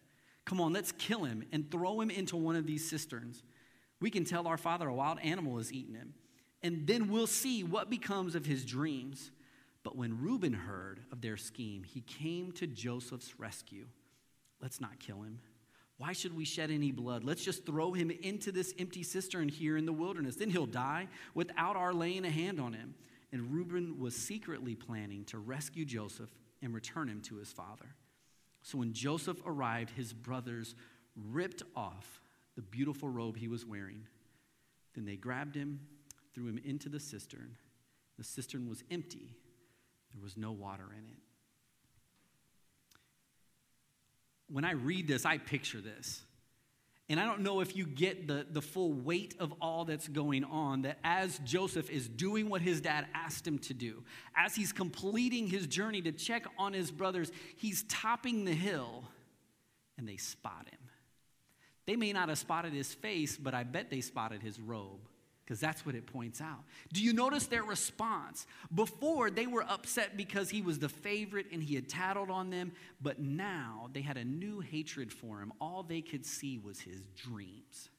Come 0.44 0.60
on, 0.60 0.72
let's 0.72 0.92
kill 0.92 1.24
him 1.24 1.44
and 1.52 1.70
throw 1.70 2.00
him 2.00 2.10
into 2.10 2.36
one 2.36 2.56
of 2.56 2.66
these 2.66 2.88
cisterns. 2.88 3.42
We 4.00 4.10
can 4.10 4.24
tell 4.24 4.46
our 4.46 4.58
father 4.58 4.88
a 4.88 4.94
wild 4.94 5.18
animal 5.20 5.58
has 5.58 5.72
eaten 5.72 5.94
him, 5.94 6.14
and 6.62 6.86
then 6.86 7.08
we'll 7.08 7.26
see 7.26 7.62
what 7.62 7.90
becomes 7.90 8.34
of 8.34 8.46
his 8.46 8.64
dreams. 8.64 9.30
But 9.82 9.96
when 9.96 10.20
Reuben 10.20 10.52
heard 10.52 11.00
of 11.10 11.20
their 11.20 11.36
scheme, 11.36 11.84
he 11.84 12.02
came 12.02 12.52
to 12.52 12.66
Joseph's 12.66 13.38
rescue. 13.38 13.86
Let's 14.60 14.80
not 14.80 14.98
kill 14.98 15.22
him. 15.22 15.40
Why 15.96 16.12
should 16.12 16.34
we 16.34 16.44
shed 16.44 16.70
any 16.70 16.92
blood? 16.92 17.24
Let's 17.24 17.44
just 17.44 17.66
throw 17.66 17.92
him 17.92 18.10
into 18.10 18.52
this 18.52 18.74
empty 18.78 19.02
cistern 19.02 19.48
here 19.48 19.76
in 19.76 19.86
the 19.86 19.92
wilderness. 19.92 20.36
Then 20.36 20.50
he'll 20.50 20.66
die 20.66 21.08
without 21.34 21.76
our 21.76 21.92
laying 21.92 22.24
a 22.24 22.30
hand 22.30 22.60
on 22.60 22.72
him. 22.72 22.94
And 23.32 23.52
Reuben 23.52 23.98
was 23.98 24.16
secretly 24.16 24.74
planning 24.74 25.24
to 25.26 25.38
rescue 25.38 25.84
Joseph 25.84 26.30
and 26.62 26.74
return 26.74 27.08
him 27.08 27.20
to 27.22 27.36
his 27.36 27.52
father. 27.52 27.94
So 28.62 28.78
when 28.78 28.92
Joseph 28.92 29.40
arrived, 29.46 29.90
his 29.90 30.12
brothers 30.12 30.74
ripped 31.16 31.62
off 31.76 32.20
the 32.56 32.62
beautiful 32.62 33.08
robe 33.08 33.36
he 33.36 33.48
was 33.48 33.64
wearing. 33.64 34.06
Then 34.94 35.04
they 35.04 35.16
grabbed 35.16 35.54
him, 35.54 35.80
threw 36.34 36.46
him 36.46 36.60
into 36.64 36.88
the 36.88 37.00
cistern. 37.00 37.56
The 38.18 38.24
cistern 38.24 38.68
was 38.68 38.82
empty 38.90 39.36
there 40.12 40.22
was 40.22 40.36
no 40.36 40.52
water 40.52 40.84
in 40.92 41.06
it. 41.06 41.18
When 44.48 44.64
I 44.64 44.72
read 44.72 45.06
this, 45.06 45.24
I 45.24 45.38
picture 45.38 45.80
this. 45.80 46.22
And 47.08 47.18
I 47.18 47.24
don't 47.24 47.40
know 47.40 47.60
if 47.60 47.76
you 47.76 47.86
get 47.86 48.28
the, 48.28 48.46
the 48.48 48.62
full 48.62 48.92
weight 48.92 49.34
of 49.40 49.52
all 49.60 49.84
that's 49.84 50.06
going 50.06 50.44
on, 50.44 50.82
that 50.82 50.98
as 51.02 51.40
Joseph 51.40 51.90
is 51.90 52.08
doing 52.08 52.48
what 52.48 52.60
his 52.62 52.80
dad 52.80 53.06
asked 53.14 53.46
him 53.46 53.58
to 53.60 53.74
do, 53.74 54.04
as 54.36 54.54
he's 54.54 54.72
completing 54.72 55.48
his 55.48 55.66
journey 55.66 56.00
to 56.02 56.12
check 56.12 56.46
on 56.56 56.72
his 56.72 56.92
brothers, 56.92 57.32
he's 57.56 57.84
topping 57.88 58.44
the 58.44 58.54
hill 58.54 59.04
and 59.98 60.08
they 60.08 60.16
spot 60.16 60.68
him. 60.70 60.78
They 61.86 61.96
may 61.96 62.12
not 62.12 62.28
have 62.28 62.38
spotted 62.38 62.72
his 62.72 62.94
face, 62.94 63.36
but 63.36 63.54
I 63.54 63.64
bet 63.64 63.90
they 63.90 64.00
spotted 64.00 64.40
his 64.40 64.60
robe 64.60 65.09
because 65.50 65.60
that's 65.60 65.84
what 65.84 65.96
it 65.96 66.06
points 66.06 66.40
out. 66.40 66.62
Do 66.92 67.02
you 67.02 67.12
notice 67.12 67.46
their 67.46 67.64
response? 67.64 68.46
Before, 68.72 69.30
they 69.30 69.48
were 69.48 69.64
upset 69.68 70.16
because 70.16 70.48
he 70.48 70.62
was 70.62 70.78
the 70.78 70.88
favorite 70.88 71.46
and 71.50 71.60
he 71.60 71.74
had 71.74 71.88
tattled 71.88 72.30
on 72.30 72.50
them, 72.50 72.70
but 73.02 73.18
now 73.18 73.90
they 73.92 74.00
had 74.00 74.16
a 74.16 74.22
new 74.22 74.60
hatred 74.60 75.12
for 75.12 75.40
him. 75.40 75.52
All 75.60 75.82
they 75.82 76.02
could 76.02 76.24
see 76.24 76.56
was 76.56 76.78
his 76.78 77.00
dreams. 77.16 77.90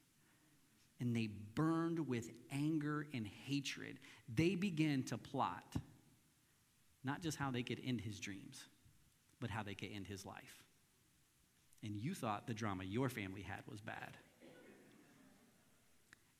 And 0.98 1.14
they 1.14 1.28
burned 1.54 2.08
with 2.08 2.30
anger 2.50 3.06
and 3.12 3.26
hatred. 3.26 3.98
They 4.34 4.54
began 4.54 5.02
to 5.04 5.18
plot 5.18 5.74
not 7.04 7.20
just 7.20 7.36
how 7.36 7.50
they 7.50 7.62
could 7.62 7.82
end 7.84 8.00
his 8.00 8.18
dreams, 8.18 8.64
but 9.40 9.50
how 9.50 9.62
they 9.62 9.74
could 9.74 9.90
end 9.94 10.06
his 10.06 10.24
life. 10.24 10.64
And 11.82 11.96
you 12.00 12.14
thought 12.14 12.46
the 12.46 12.54
drama 12.54 12.84
your 12.84 13.10
family 13.10 13.42
had 13.42 13.60
was 13.70 13.82
bad. 13.82 14.16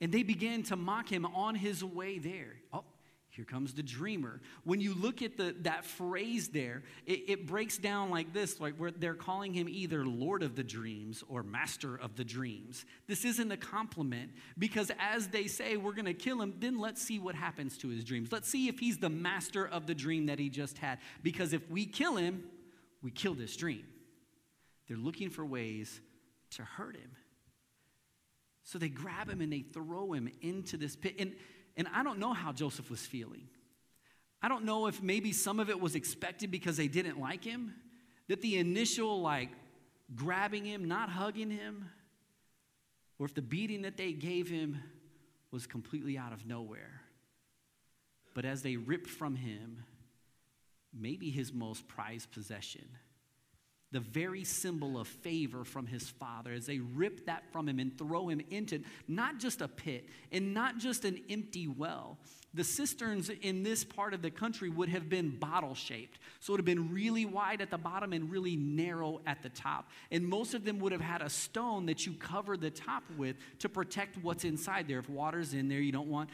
And 0.02 0.10
they 0.10 0.24
began 0.24 0.64
to 0.64 0.76
mock 0.76 1.08
him 1.08 1.24
on 1.24 1.54
his 1.54 1.84
way 1.84 2.18
there. 2.18 2.56
Oh, 2.72 2.82
here 3.30 3.44
comes 3.44 3.72
the 3.72 3.84
dreamer. 3.84 4.40
When 4.64 4.80
you 4.80 4.94
look 4.94 5.22
at 5.22 5.36
the, 5.36 5.54
that 5.60 5.84
phrase 5.84 6.48
there, 6.48 6.82
it, 7.06 7.20
it, 7.28 7.46
breaks 7.46 7.78
down 7.78 8.10
like 8.10 8.32
this 8.32 8.58
like 8.58 8.74
where 8.74 8.90
they're 8.90 9.14
calling 9.14 9.54
him 9.54 9.68
either 9.68 10.04
Lord 10.04 10.42
of 10.42 10.56
the 10.56 10.64
dreams 10.64 11.22
or 11.28 11.44
Master 11.44 11.94
of 11.96 12.16
the 12.16 12.24
dreams. 12.24 12.84
This 13.06 13.24
isn't 13.24 13.52
a 13.52 13.56
compliment 13.56 14.32
because 14.58 14.90
as 14.98 15.28
they 15.28 15.46
say, 15.46 15.76
we're 15.76 15.94
going 15.94 16.06
to 16.06 16.14
kill 16.14 16.42
him, 16.42 16.56
then 16.58 16.80
let's 16.80 17.00
see 17.00 17.20
what 17.20 17.36
happens 17.36 17.78
to 17.78 17.88
his 17.88 18.02
dreams. 18.02 18.32
Let's 18.32 18.48
see 18.48 18.66
if 18.66 18.80
he's 18.80 18.98
the 18.98 19.08
master 19.08 19.68
of 19.68 19.86
the 19.86 19.94
dream 19.94 20.26
that 20.26 20.40
he 20.40 20.50
just 20.50 20.78
had. 20.78 20.98
Because 21.22 21.52
if 21.52 21.70
we 21.70 21.86
kill 21.86 22.16
him, 22.16 22.42
we 23.02 23.12
kill 23.12 23.34
this 23.34 23.56
dream. 23.56 23.84
They're 24.88 24.96
looking 24.96 25.30
for 25.30 25.46
ways 25.46 26.00
to 26.50 26.64
hurt 26.64 26.96
him. 26.96 27.12
So 28.64 28.78
they 28.78 28.88
grab 28.88 29.28
him 29.28 29.40
and 29.40 29.52
they 29.52 29.60
throw 29.60 30.12
him 30.12 30.30
into 30.40 30.76
this 30.76 30.96
pit. 30.96 31.16
And, 31.18 31.34
and 31.76 31.88
I 31.92 32.02
don't 32.02 32.18
know 32.18 32.32
how 32.32 32.52
Joseph 32.52 32.90
was 32.90 33.00
feeling. 33.00 33.48
I 34.40 34.48
don't 34.48 34.64
know 34.64 34.86
if 34.86 35.02
maybe 35.02 35.32
some 35.32 35.60
of 35.60 35.70
it 35.70 35.80
was 35.80 35.94
expected 35.94 36.50
because 36.50 36.76
they 36.76 36.88
didn't 36.88 37.20
like 37.20 37.44
him, 37.44 37.74
that 38.28 38.40
the 38.40 38.58
initial, 38.58 39.20
like, 39.20 39.50
grabbing 40.14 40.64
him, 40.64 40.88
not 40.88 41.08
hugging 41.08 41.50
him, 41.50 41.88
or 43.18 43.26
if 43.26 43.34
the 43.34 43.42
beating 43.42 43.82
that 43.82 43.96
they 43.96 44.12
gave 44.12 44.48
him 44.48 44.82
was 45.52 45.66
completely 45.66 46.18
out 46.18 46.32
of 46.32 46.46
nowhere. 46.46 47.02
But 48.34 48.44
as 48.44 48.62
they 48.62 48.76
ripped 48.76 49.10
from 49.10 49.36
him, 49.36 49.84
maybe 50.92 51.30
his 51.30 51.52
most 51.52 51.86
prized 51.86 52.32
possession, 52.32 52.88
the 53.92 54.00
very 54.00 54.42
symbol 54.42 54.98
of 54.98 55.06
favor 55.06 55.64
from 55.64 55.86
his 55.86 56.08
father 56.08 56.52
as 56.52 56.66
they 56.66 56.78
rip 56.78 57.26
that 57.26 57.44
from 57.52 57.68
him 57.68 57.78
and 57.78 57.96
throw 57.96 58.28
him 58.28 58.40
into 58.50 58.82
not 59.06 59.38
just 59.38 59.60
a 59.60 59.68
pit 59.68 60.06
and 60.32 60.54
not 60.54 60.78
just 60.78 61.04
an 61.04 61.20
empty 61.30 61.68
well. 61.68 62.18
The 62.54 62.64
cisterns 62.64 63.30
in 63.30 63.62
this 63.62 63.82
part 63.82 64.12
of 64.12 64.20
the 64.20 64.30
country 64.30 64.68
would 64.68 64.90
have 64.90 65.08
been 65.08 65.38
bottle 65.38 65.74
shaped. 65.74 66.18
So 66.40 66.50
it 66.50 66.54
would 66.54 66.60
have 66.60 66.66
been 66.66 66.92
really 66.92 67.24
wide 67.24 67.62
at 67.62 67.70
the 67.70 67.78
bottom 67.78 68.12
and 68.12 68.30
really 68.30 68.56
narrow 68.56 69.22
at 69.26 69.42
the 69.42 69.48
top. 69.48 69.88
And 70.10 70.26
most 70.26 70.52
of 70.52 70.64
them 70.64 70.78
would 70.80 70.92
have 70.92 71.00
had 71.00 71.22
a 71.22 71.30
stone 71.30 71.86
that 71.86 72.04
you 72.04 72.12
cover 72.12 72.58
the 72.58 72.70
top 72.70 73.04
with 73.16 73.36
to 73.60 73.70
protect 73.70 74.18
what's 74.22 74.44
inside 74.44 74.86
there. 74.86 74.98
If 74.98 75.08
water's 75.08 75.54
in 75.54 75.68
there, 75.68 75.80
you 75.80 75.92
don't 75.92 76.08
want 76.08 76.28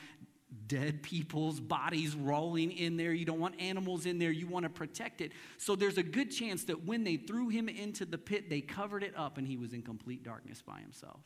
dead 0.67 1.03
people's 1.03 1.61
bodies 1.61 2.15
rolling 2.15 2.73
in 2.73 2.97
there. 2.97 3.13
You 3.13 3.25
don't 3.25 3.41
want 3.41 3.61
animals 3.61 4.07
in 4.07 4.19
there. 4.19 4.31
You 4.31 4.47
want 4.47 4.65
to 4.65 4.71
protect 4.71 5.21
it. 5.21 5.33
So 5.59 5.77
there's 5.77 5.99
a 5.99 6.03
good 6.03 6.31
chance 6.31 6.65
that 6.65 6.85
when 6.85 7.05
they 7.05 7.17
threw 7.17 7.49
him 7.49 7.69
into 7.69 8.05
the 8.05 8.19
pit, 8.19 8.49
they 8.49 8.61
covered 8.61 9.03
it 9.03 9.15
up 9.17 9.39
and 9.39 9.47
he 9.47 9.57
was 9.57 9.73
in 9.73 9.83
complete 9.83 10.23
darkness 10.23 10.63
by 10.63 10.81
himself. 10.81 11.21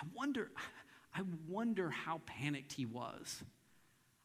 I 0.00 0.06
wonder, 0.14 0.50
I 1.14 1.22
wonder 1.48 1.90
how 1.90 2.20
panicked 2.26 2.72
he 2.72 2.86
was. 2.86 3.42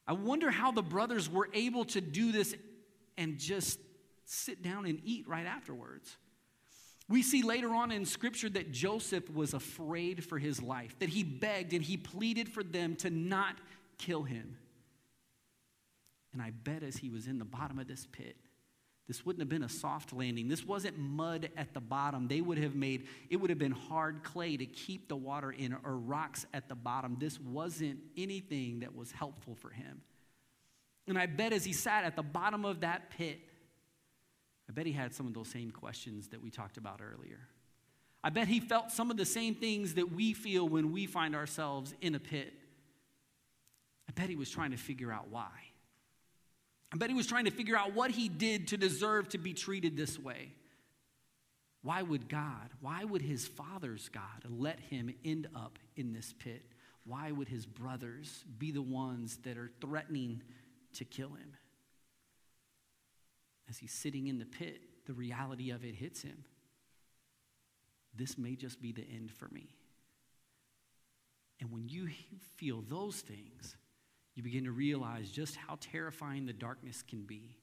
I 0.08 0.14
wonder 0.14 0.50
how 0.52 0.72
the 0.72 0.82
brothers 0.82 1.30
were 1.30 1.50
able 1.54 1.86
to 1.86 2.02
do 2.02 2.32
this 2.32 2.56
and 3.18 3.38
just 3.38 3.80
sit 4.26 4.64
down 4.64 4.86
and 4.86 5.00
eat 5.04 5.28
right 5.28 5.46
afterwards. 5.46 6.18
We 7.10 7.24
see 7.24 7.42
later 7.42 7.74
on 7.74 7.92
in 7.92 8.06
scripture 8.06 8.50
that 8.50 8.72
Joseph 8.72 9.30
was 9.32 9.56
afraid 9.56 10.24
for 10.24 10.38
his 10.38 10.62
life, 10.62 10.98
that 11.00 11.10
he 11.10 11.24
begged 11.24 11.74
and 11.74 11.84
he 11.84 11.98
pleaded 11.98 12.48
for 12.48 12.64
them 12.64 12.96
to 12.98 13.10
not 13.10 13.56
kill 13.98 14.22
him. 14.22 14.58
And 16.32 16.42
I 16.42 16.52
bet 16.52 16.84
as 16.84 16.98
he 16.98 17.10
was 17.10 17.26
in 17.26 17.40
the 17.40 17.46
bottom 17.46 17.80
of 17.80 17.88
this 17.88 18.08
pit, 18.12 18.36
this 19.08 19.26
wouldn't 19.26 19.42
have 19.42 19.50
been 19.50 19.64
a 19.64 19.70
soft 19.70 20.14
landing. 20.14 20.48
This 20.48 20.64
wasn't 20.64 21.00
mud 21.00 21.50
at 21.58 21.74
the 21.74 21.80
bottom. 21.80 22.28
They 22.28 22.42
would 22.42 22.60
have 22.60 22.76
made, 22.76 23.08
it 23.32 23.38
would 23.38 23.50
have 23.50 23.58
been 23.58 23.72
hard 23.72 24.22
clay 24.24 24.56
to 24.56 24.68
keep 24.68 25.08
the 25.08 25.16
water 25.16 25.52
in 25.52 25.76
or 25.84 25.98
rocks 25.98 26.46
at 26.54 26.70
the 26.70 26.76
bottom. 26.76 27.18
This 27.20 27.40
wasn't 27.40 27.98
anything 28.16 28.82
that 28.82 28.96
was 28.96 29.12
helpful 29.12 29.56
for 29.56 29.72
him. 29.72 30.02
And 31.08 31.18
I 31.18 31.26
bet 31.26 31.54
as 31.54 31.66
he 31.66 31.74
sat 31.74 32.04
at 32.04 32.16
the 32.16 32.22
bottom 32.22 32.66
of 32.66 32.82
that 32.82 33.10
pit, 33.10 33.40
I 34.70 34.72
bet 34.72 34.86
he 34.86 34.92
had 34.92 35.16
some 35.16 35.26
of 35.26 35.34
those 35.34 35.48
same 35.48 35.72
questions 35.72 36.28
that 36.28 36.42
we 36.42 36.52
talked 36.52 36.78
about 36.78 37.02
earlier. 37.02 37.40
I 38.24 38.30
bet 38.30 38.48
he 38.48 38.60
felt 38.60 38.92
some 38.92 39.10
of 39.10 39.18
the 39.18 39.26
same 39.26 39.56
things 39.56 39.96
that 39.96 40.12
we 40.12 40.34
feel 40.34 40.68
when 40.68 40.92
we 40.92 41.08
find 41.08 41.36
ourselves 41.36 41.96
in 42.02 42.14
a 42.14 42.20
pit. 42.20 42.54
I 44.08 44.12
bet 44.12 44.30
he 44.30 44.36
was 44.36 44.50
trying 44.50 44.72
to 44.72 44.78
figure 44.78 45.12
out 45.12 45.30
why. 45.30 45.50
I 46.94 46.98
bet 46.98 47.10
he 47.10 47.16
was 47.16 47.28
trying 47.28 47.46
to 47.46 47.52
figure 47.52 47.78
out 47.78 47.94
what 47.94 48.12
he 48.12 48.30
did 48.30 48.68
to 48.70 48.78
deserve 48.78 49.30
to 49.30 49.38
be 49.38 49.54
treated 49.54 49.98
this 49.98 50.20
way. 50.20 50.54
Why 51.82 52.02
would 52.02 52.28
God, 52.28 52.70
why 52.82 53.04
would 53.04 53.22
his 53.22 53.48
father's 53.48 54.10
God 54.10 54.44
let 54.50 54.80
him 54.80 55.14
end 55.24 55.48
up 55.56 55.80
in 55.96 56.14
this 56.14 56.34
pit? 56.38 56.64
Why 57.06 57.32
would 57.32 57.48
his 57.48 57.66
brothers 57.66 58.44
be 58.58 58.72
the 58.72 58.82
ones 58.82 59.38
that 59.44 59.58
are 59.58 59.72
threatening 59.80 60.42
to 60.96 61.06
kill 61.06 61.30
him? 61.30 61.54
As 63.70 63.78
he's 63.78 63.92
sitting 63.92 64.28
in 64.28 64.40
the 64.40 64.46
pit, 64.46 64.82
the 65.06 65.14
reality 65.14 65.70
of 65.70 65.86
it 65.86 65.96
hits 65.96 66.22
him. 66.24 66.44
This 68.16 68.38
may 68.38 68.56
just 68.56 68.82
be 68.82 68.92
the 68.92 69.06
end 69.14 69.32
for 69.32 69.48
me. 69.50 69.70
And 71.60 71.72
when 71.72 71.88
you 71.88 72.10
feel 72.56 72.82
those 72.82 73.18
things, 73.22 73.76
you 74.34 74.44
begin 74.44 74.64
to 74.64 74.72
realize 74.72 75.30
just 75.30 75.56
how 75.56 75.78
terrifying 75.80 76.46
the 76.46 76.54
darkness 76.54 77.04
can 77.08 77.24
be, 77.24 77.56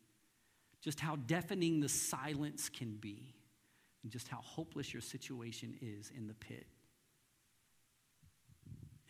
just 0.82 1.00
how 1.00 1.16
deafening 1.16 1.80
the 1.80 1.88
silence 1.88 2.68
can 2.68 2.96
be, 2.96 3.34
and 4.02 4.12
just 4.12 4.28
how 4.28 4.38
hopeless 4.42 4.92
your 4.92 5.00
situation 5.00 5.74
is 5.80 6.12
in 6.16 6.28
the 6.28 6.34
pit. 6.34 6.66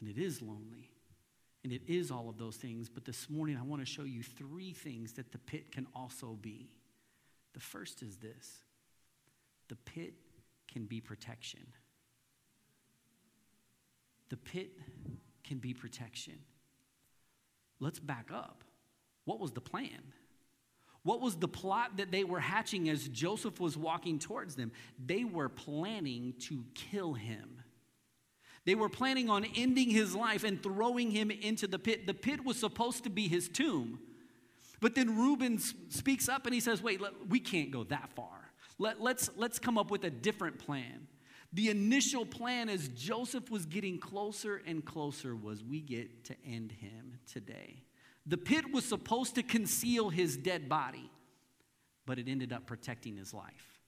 And 0.01 0.09
it 0.09 0.19
is 0.19 0.41
lonely, 0.41 0.91
and 1.65 1.73
it 1.73 1.83
is 1.87 2.11
all 2.11 2.29
of 2.29 2.39
those 2.39 2.57
things, 2.57 2.89
but 2.89 3.05
this 3.05 3.29
morning 3.29 3.59
I 3.59 3.63
want 3.63 3.83
to 3.83 3.87
show 3.87 4.05
you 4.05 4.23
three 4.23 4.73
things 4.73 5.15
that 5.15 5.33
the 5.33 5.39
pit 5.39 5.73
can 5.73 5.87
also 5.95 6.39
be. 6.41 6.71
The 7.57 7.63
first 7.63 8.03
is 8.03 8.19
this 8.19 8.63
the 9.69 9.77
pit 9.77 10.13
can 10.71 10.85
be 10.85 11.01
protection. 11.01 11.67
The 14.29 14.37
pit 14.37 14.73
can 15.43 15.59
be 15.59 15.73
protection. 15.73 16.35
Let's 17.81 17.99
back 17.99 18.31
up. 18.33 18.63
What 19.25 19.41
was 19.41 19.53
the 19.53 19.63
plan? 19.63 20.13
What 21.03 21.23
was 21.23 21.37
the 21.37 21.49
plot 21.49 21.97
that 21.97 22.11
they 22.11 22.25
were 22.25 22.41
hatching 22.41 22.91
as 22.91 23.09
Joseph 23.09 23.59
was 23.59 23.77
walking 23.77 24.19
towards 24.19 24.55
them? 24.55 24.71
They 25.03 25.25
were 25.25 25.49
planning 25.49 26.35
to 26.41 26.63
kill 26.75 27.15
him. 27.15 27.63
They 28.67 28.75
were 28.75 28.89
planning 28.91 29.31
on 29.31 29.47
ending 29.57 29.89
his 29.89 30.15
life 30.15 30.45
and 30.45 30.63
throwing 30.63 31.11
him 31.11 31.31
into 31.31 31.67
the 31.67 31.79
pit. 31.79 32.07
The 32.07 32.15
pit 32.15 32.45
was 32.45 32.59
supposed 32.59 33.05
to 33.05 33.11
be 33.11 33.29
his 33.29 33.49
tomb. 33.49 34.01
But 34.81 34.95
then 34.95 35.17
Reuben 35.17 35.59
speaks 35.59 36.29
up 36.29 36.47
and 36.47 36.55
he 36.55 36.61
says, 36.61 36.83
Wait, 36.83 37.01
let, 37.01 37.13
we 37.29 37.41
can't 37.41 37.71
go 37.71 37.85
that 37.85 38.11
far. 38.15 38.51
Let, 38.79 39.01
let's, 39.01 39.31
let's 39.37 39.59
come 39.59 39.79
up 39.79 39.91
with 39.91 40.05
a 40.05 40.11
different 40.11 40.59
plan. 40.59 41.09
The 41.53 41.71
initial 41.71 42.27
plan, 42.27 42.69
as 42.69 42.89
Joseph 42.89 43.51
was 43.51 43.65
getting 43.65 43.99
closer 43.99 44.61
and 44.67 44.85
closer, 44.85 45.35
was 45.35 45.65
we 45.65 45.81
get 45.81 46.25
to 46.25 46.35
end 46.45 46.73
him 46.73 47.19
today. 47.31 47.83
The 48.27 48.37
pit 48.37 48.73
was 48.73 48.85
supposed 48.85 49.37
to 49.37 49.43
conceal 49.43 50.11
his 50.11 50.37
dead 50.37 50.69
body, 50.69 51.11
but 52.05 52.19
it 52.19 52.29
ended 52.29 52.53
up 52.53 52.67
protecting 52.67 53.17
his 53.17 53.33
life. 53.33 53.81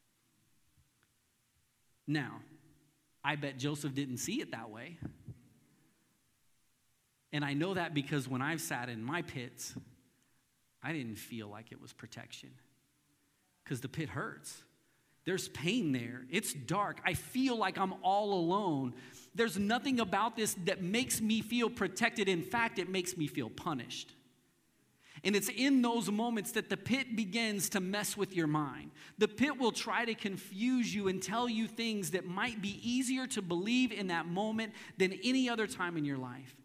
Now, 2.07 2.41
I 3.23 3.37
bet 3.37 3.59
Joseph 3.59 3.95
didn't 3.95 4.19
see 4.19 4.41
it 4.41 4.53
that 4.53 4.71
way. 4.71 4.97
And 7.33 7.45
I 7.45 7.53
know 7.53 7.75
that 7.75 7.93
because 7.93 8.27
when 8.27 8.41
I've 8.41 8.61
sat 8.61 8.89
in 8.89 9.03
my 9.03 9.21
pits, 9.21 9.75
I 10.83 10.93
didn't 10.93 11.17
feel 11.17 11.49
like 11.49 11.73
it 11.73 11.81
was 11.81 11.93
protection 11.93 12.51
because 13.65 13.81
the 13.81 13.89
pit 13.89 14.09
hurts. 14.09 14.63
There's 15.25 15.49
pain 15.49 15.93
there. 15.93 16.25
It's 16.31 16.55
dark. 16.55 17.01
I 17.05 17.13
feel 17.13 17.57
like 17.57 17.77
I'm 17.77 17.95
all 18.03 18.33
alone. 18.33 18.95
There's 19.35 19.59
nothing 19.59 20.01
about 20.01 20.37
this 20.37 20.57
that 20.65 20.83
makes 20.83 21.21
me 21.21 21.43
feel 21.43 21.69
protected. 21.69 22.29
In 22.29 22.43
fact, 22.43 22.79
it 22.79 22.89
makes 22.89 23.15
me 23.17 23.27
feel 23.27 23.51
punished. 23.51 24.15
And 25.25 25.35
it's 25.35 25.49
in 25.49 25.83
those 25.83 26.11
moments 26.11 26.53
that 26.53 26.71
the 26.71 26.77
pit 26.77 27.17
begins 27.17 27.69
to 27.71 27.81
mess 27.81 28.17
with 28.17 28.35
your 28.35 28.47
mind. 28.47 28.91
The 29.19 29.29
pit 29.29 29.59
will 29.59 29.73
try 29.73 30.05
to 30.05 30.15
confuse 30.15 30.95
you 30.95 31.09
and 31.09 31.23
tell 31.23 31.49
you 31.49 31.67
things 31.67 32.13
that 32.13 32.25
might 32.25 32.63
be 32.63 32.81
easier 32.89 33.27
to 33.29 33.43
believe 33.43 33.93
in 33.93 34.07
that 34.07 34.27
moment 34.27 34.73
than 34.97 35.13
any 35.25 35.49
other 35.49 35.67
time 35.67 35.97
in 35.97 36.05
your 36.05 36.19
life. 36.19 36.57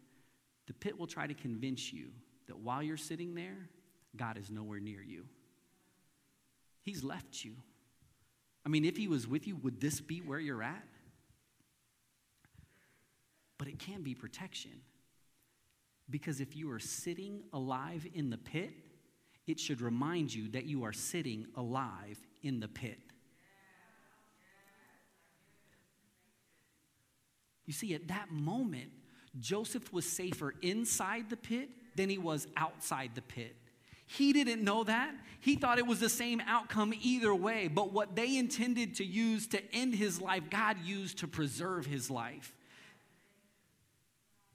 The 0.68 0.72
pit 0.72 0.98
will 0.98 1.06
try 1.06 1.26
to 1.26 1.34
convince 1.34 1.92
you 1.92 2.06
that 2.46 2.58
while 2.58 2.82
you're 2.82 2.96
sitting 2.96 3.34
there, 3.34 3.68
God 4.16 4.36
is 4.36 4.50
nowhere 4.50 4.80
near 4.80 5.02
you. 5.02 5.24
He's 6.82 7.02
left 7.02 7.44
you. 7.44 7.54
I 8.66 8.68
mean, 8.68 8.84
if 8.84 8.96
he 8.96 9.08
was 9.08 9.26
with 9.26 9.46
you, 9.46 9.56
would 9.56 9.80
this 9.80 10.00
be 10.00 10.20
where 10.20 10.38
you're 10.38 10.62
at? 10.62 10.84
But 13.58 13.68
it 13.68 13.78
can 13.78 14.02
be 14.02 14.14
protection. 14.14 14.72
Because 16.10 16.40
if 16.40 16.54
you 16.56 16.70
are 16.70 16.80
sitting 16.80 17.42
alive 17.52 18.06
in 18.14 18.30
the 18.30 18.36
pit, 18.36 18.72
it 19.46 19.58
should 19.58 19.80
remind 19.80 20.34
you 20.34 20.48
that 20.50 20.64
you 20.64 20.84
are 20.84 20.92
sitting 20.92 21.46
alive 21.56 22.18
in 22.42 22.60
the 22.60 22.68
pit. 22.68 22.98
You 27.66 27.72
see, 27.72 27.94
at 27.94 28.08
that 28.08 28.30
moment, 28.30 28.90
Joseph 29.40 29.92
was 29.92 30.04
safer 30.04 30.54
inside 30.62 31.30
the 31.30 31.36
pit 31.36 31.70
than 31.96 32.08
he 32.08 32.18
was 32.18 32.46
outside 32.56 33.12
the 33.14 33.22
pit. 33.22 33.56
He 34.06 34.32
didn't 34.32 34.62
know 34.62 34.84
that. 34.84 35.14
He 35.40 35.56
thought 35.56 35.78
it 35.78 35.86
was 35.86 36.00
the 36.00 36.08
same 36.08 36.40
outcome 36.46 36.94
either 37.02 37.34
way. 37.34 37.68
But 37.68 37.92
what 37.92 38.16
they 38.16 38.36
intended 38.36 38.96
to 38.96 39.04
use 39.04 39.46
to 39.48 39.74
end 39.74 39.94
his 39.94 40.20
life, 40.20 40.44
God 40.50 40.78
used 40.84 41.18
to 41.18 41.28
preserve 41.28 41.86
his 41.86 42.10
life. 42.10 42.54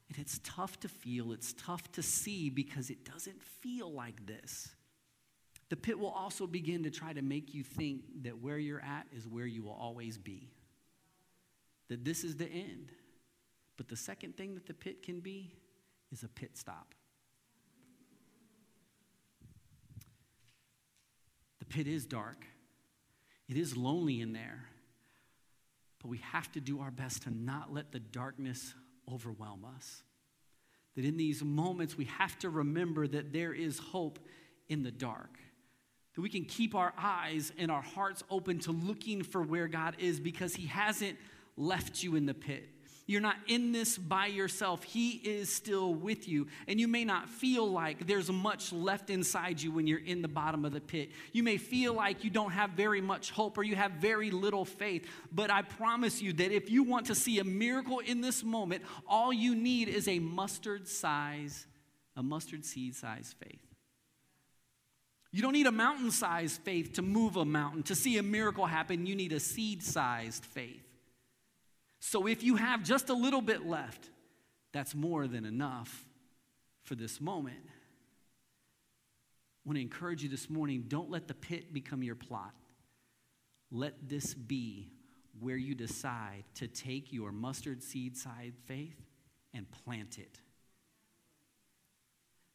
And 0.09 0.17
it's 0.17 0.39
tough 0.43 0.79
to 0.79 0.87
feel, 0.87 1.31
it's 1.31 1.53
tough 1.53 1.91
to 1.93 2.01
see 2.01 2.49
because 2.49 2.89
it 2.89 3.05
doesn't 3.05 3.41
feel 3.43 3.91
like 3.91 4.25
this. 4.25 4.69
The 5.69 5.75
pit 5.75 5.99
will 5.99 6.09
also 6.09 6.47
begin 6.47 6.83
to 6.83 6.89
try 6.89 7.13
to 7.13 7.21
make 7.21 7.53
you 7.53 7.63
think 7.63 8.01
that 8.23 8.39
where 8.39 8.57
you're 8.57 8.81
at 8.81 9.05
is 9.15 9.27
where 9.27 9.45
you 9.45 9.61
will 9.61 9.77
always 9.79 10.17
be, 10.17 10.49
that 11.89 12.03
this 12.03 12.23
is 12.23 12.37
the 12.37 12.47
end. 12.47 12.91
But 13.77 13.87
the 13.87 13.95
second 13.95 14.35
thing 14.35 14.55
that 14.55 14.65
the 14.65 14.73
pit 14.73 15.03
can 15.03 15.19
be 15.19 15.53
is 16.11 16.23
a 16.23 16.27
pit 16.27 16.57
stop. 16.57 16.95
Pit 21.69 21.87
is 21.87 22.05
dark, 22.05 22.45
it 23.47 23.57
is 23.57 23.77
lonely 23.77 24.21
in 24.21 24.33
there. 24.33 24.65
But 26.01 26.09
we 26.09 26.19
have 26.19 26.51
to 26.53 26.61
do 26.61 26.79
our 26.79 26.91
best 26.91 27.23
to 27.23 27.29
not 27.29 27.73
let 27.73 27.91
the 27.91 27.99
darkness 27.99 28.73
overwhelm 29.11 29.65
us. 29.75 30.03
That 30.95 31.03
in 31.05 31.17
these 31.17 31.43
moments, 31.43 31.97
we 31.97 32.05
have 32.05 32.37
to 32.39 32.49
remember 32.49 33.07
that 33.07 33.33
there 33.33 33.53
is 33.53 33.79
hope 33.79 34.19
in 34.69 34.83
the 34.83 34.91
dark. 34.91 35.37
That 36.15 36.21
we 36.21 36.29
can 36.29 36.45
keep 36.45 36.73
our 36.73 36.93
eyes 36.97 37.51
and 37.57 37.69
our 37.69 37.81
hearts 37.81 38.23
open 38.29 38.59
to 38.59 38.71
looking 38.71 39.23
for 39.23 39.41
where 39.41 39.67
God 39.67 39.95
is 39.99 40.19
because 40.19 40.55
He 40.55 40.67
hasn't 40.67 41.17
left 41.57 42.01
you 42.01 42.15
in 42.15 42.25
the 42.25 42.33
pit. 42.33 42.69
You're 43.09 43.21
not 43.21 43.37
in 43.47 43.71
this 43.71 43.97
by 43.97 44.27
yourself. 44.27 44.83
He 44.83 45.13
is 45.13 45.51
still 45.51 45.95
with 45.95 46.27
you. 46.27 46.45
And 46.67 46.79
you 46.79 46.87
may 46.87 47.03
not 47.03 47.27
feel 47.27 47.67
like 47.67 48.05
there's 48.05 48.31
much 48.31 48.71
left 48.71 49.09
inside 49.09 49.59
you 49.59 49.71
when 49.71 49.87
you're 49.87 49.97
in 50.05 50.21
the 50.21 50.27
bottom 50.27 50.63
of 50.63 50.73
the 50.73 50.79
pit. 50.79 51.09
You 51.33 51.41
may 51.41 51.57
feel 51.57 51.95
like 51.95 52.23
you 52.23 52.29
don't 52.29 52.51
have 52.51 52.69
very 52.69 53.01
much 53.01 53.31
hope 53.31 53.57
or 53.57 53.63
you 53.63 53.75
have 53.75 53.93
very 53.93 54.29
little 54.29 54.63
faith. 54.63 55.09
But 55.31 55.49
I 55.49 55.63
promise 55.63 56.21
you 56.21 56.33
that 56.33 56.51
if 56.51 56.69
you 56.69 56.83
want 56.83 57.07
to 57.07 57.15
see 57.15 57.39
a 57.39 57.43
miracle 57.43 57.97
in 57.97 58.21
this 58.21 58.43
moment, 58.43 58.83
all 59.07 59.33
you 59.33 59.55
need 59.55 59.89
is 59.89 60.07
a 60.07 60.19
mustard 60.19 60.87
size, 60.87 61.65
a 62.15 62.21
mustard 62.21 62.63
seed 62.63 62.93
size 62.93 63.33
faith. 63.39 63.65
You 65.31 65.41
don't 65.41 65.53
need 65.53 65.65
a 65.65 65.71
mountain 65.71 66.11
sized 66.11 66.61
faith 66.61 66.93
to 66.93 67.01
move 67.01 67.37
a 67.37 67.45
mountain. 67.45 67.81
To 67.83 67.95
see 67.95 68.19
a 68.19 68.23
miracle 68.23 68.67
happen, 68.67 69.07
you 69.07 69.15
need 69.15 69.33
a 69.33 69.39
seed 69.39 69.81
sized 69.81 70.45
faith. 70.45 70.88
So 71.99 72.27
if 72.27 72.43
you 72.43 72.55
have 72.55 72.83
just 72.83 73.09
a 73.09 73.13
little 73.13 73.41
bit 73.41 73.65
left, 73.65 74.09
that's 74.71 74.95
more 74.95 75.27
than 75.27 75.45
enough 75.45 76.05
for 76.83 76.95
this 76.95 77.19
moment. 77.19 77.59
I 77.65 77.71
want 79.65 79.77
to 79.77 79.81
encourage 79.81 80.23
you 80.23 80.29
this 80.29 80.49
morning 80.49 80.85
don't 80.87 81.09
let 81.09 81.27
the 81.27 81.33
pit 81.33 81.73
become 81.73 82.01
your 82.01 82.15
plot. 82.15 82.53
Let 83.71 84.07
this 84.07 84.33
be 84.33 84.91
where 85.39 85.57
you 85.57 85.75
decide 85.75 86.43
to 86.55 86.67
take 86.67 87.13
your 87.13 87.31
mustard 87.31 87.83
seed 87.83 88.17
side 88.17 88.53
faith 88.65 88.99
and 89.53 89.69
plant 89.69 90.17
it 90.17 90.39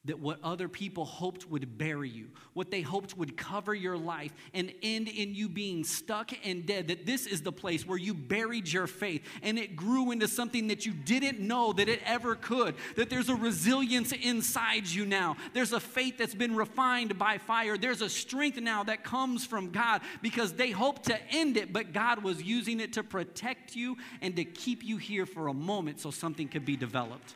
that 0.06 0.18
what 0.18 0.38
other 0.42 0.68
people 0.68 1.04
hoped 1.04 1.48
would 1.50 1.78
bury 1.78 2.08
you, 2.08 2.28
what 2.52 2.70
they 2.70 2.82
hoped 2.82 3.16
would 3.16 3.36
cover 3.36 3.74
your 3.74 3.96
life 3.96 4.32
and 4.52 4.72
end 4.82 5.08
in 5.08 5.34
you 5.34 5.48
being 5.48 5.82
stuck 5.82 6.32
and 6.44 6.66
dead, 6.66 6.88
that 6.88 7.06
this 7.06 7.26
is 7.26 7.40
the 7.40 7.52
place 7.52 7.86
where 7.86 7.96
you 7.96 8.12
buried 8.12 8.70
your 8.70 8.86
faith 8.86 9.22
and 9.42 9.58
it 9.58 9.74
grew 9.74 10.10
into 10.10 10.28
something 10.28 10.68
that 10.68 10.84
you 10.84 10.92
didn't 10.92 11.40
know 11.40 11.72
that 11.72 11.88
it 11.88 12.00
ever 12.04 12.34
could, 12.34 12.74
that 12.96 13.08
there's 13.08 13.30
a 13.30 13.34
resilience 13.34 14.12
inside 14.12 14.86
you 14.86 15.06
now. 15.06 15.36
There's 15.54 15.72
a 15.72 15.80
faith 15.80 16.18
that's 16.18 16.34
been 16.34 16.54
refined 16.54 17.18
by 17.18 17.38
fire. 17.38 17.78
There's 17.78 18.02
a 18.02 18.10
strength 18.10 18.60
now 18.60 18.84
that 18.84 19.04
comes 19.04 19.46
from 19.46 19.70
God 19.70 20.02
because 20.20 20.52
they 20.52 20.70
hoped 20.70 21.04
to 21.04 21.18
end 21.30 21.56
it, 21.56 21.72
but 21.72 21.92
God 21.92 22.22
was 22.22 22.42
using 22.42 22.80
it 22.80 22.92
to 22.94 23.02
protect 23.02 23.74
you 23.74 23.96
and 24.20 24.36
to 24.36 24.44
keep 24.44 24.84
you 24.84 24.98
here 24.98 25.24
for 25.24 25.48
a 25.48 25.54
moment 25.54 26.00
so 26.00 26.10
something 26.10 26.48
could 26.48 26.66
be 26.66 26.76
developed. 26.76 27.34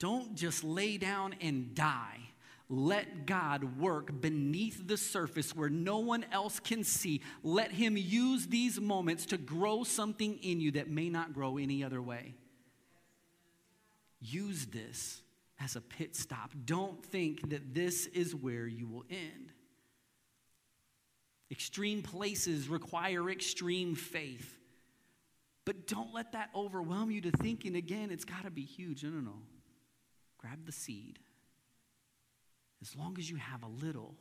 Don't 0.00 0.34
just 0.34 0.64
lay 0.64 0.96
down 0.96 1.34
and 1.40 1.74
die. 1.74 2.18
Let 2.70 3.26
God 3.26 3.78
work 3.78 4.20
beneath 4.20 4.86
the 4.86 4.96
surface 4.96 5.54
where 5.54 5.68
no 5.68 5.98
one 5.98 6.24
else 6.32 6.58
can 6.58 6.84
see. 6.84 7.20
Let 7.42 7.70
Him 7.70 7.96
use 7.96 8.46
these 8.46 8.80
moments 8.80 9.26
to 9.26 9.36
grow 9.36 9.84
something 9.84 10.38
in 10.38 10.60
you 10.60 10.72
that 10.72 10.88
may 10.88 11.10
not 11.10 11.34
grow 11.34 11.58
any 11.58 11.84
other 11.84 12.00
way. 12.00 12.34
Use 14.20 14.66
this 14.66 15.20
as 15.58 15.76
a 15.76 15.80
pit 15.80 16.16
stop. 16.16 16.52
Don't 16.64 17.04
think 17.04 17.50
that 17.50 17.74
this 17.74 18.06
is 18.06 18.34
where 18.34 18.66
you 18.66 18.86
will 18.86 19.04
end. 19.10 19.52
Extreme 21.50 22.02
places 22.02 22.68
require 22.68 23.28
extreme 23.28 23.94
faith. 23.94 24.56
But 25.66 25.86
don't 25.86 26.14
let 26.14 26.32
that 26.32 26.50
overwhelm 26.54 27.10
you 27.10 27.20
to 27.22 27.32
thinking 27.32 27.76
again, 27.76 28.10
it's 28.10 28.24
got 28.24 28.44
to 28.44 28.50
be 28.50 28.62
huge. 28.62 29.02
No, 29.02 29.10
no, 29.10 29.20
no 29.20 29.32
grab 30.40 30.64
the 30.64 30.72
seed. 30.72 31.18
As 32.80 32.96
long 32.96 33.16
as 33.18 33.28
you 33.28 33.36
have 33.36 33.62
a 33.62 33.84
little, 33.84 34.14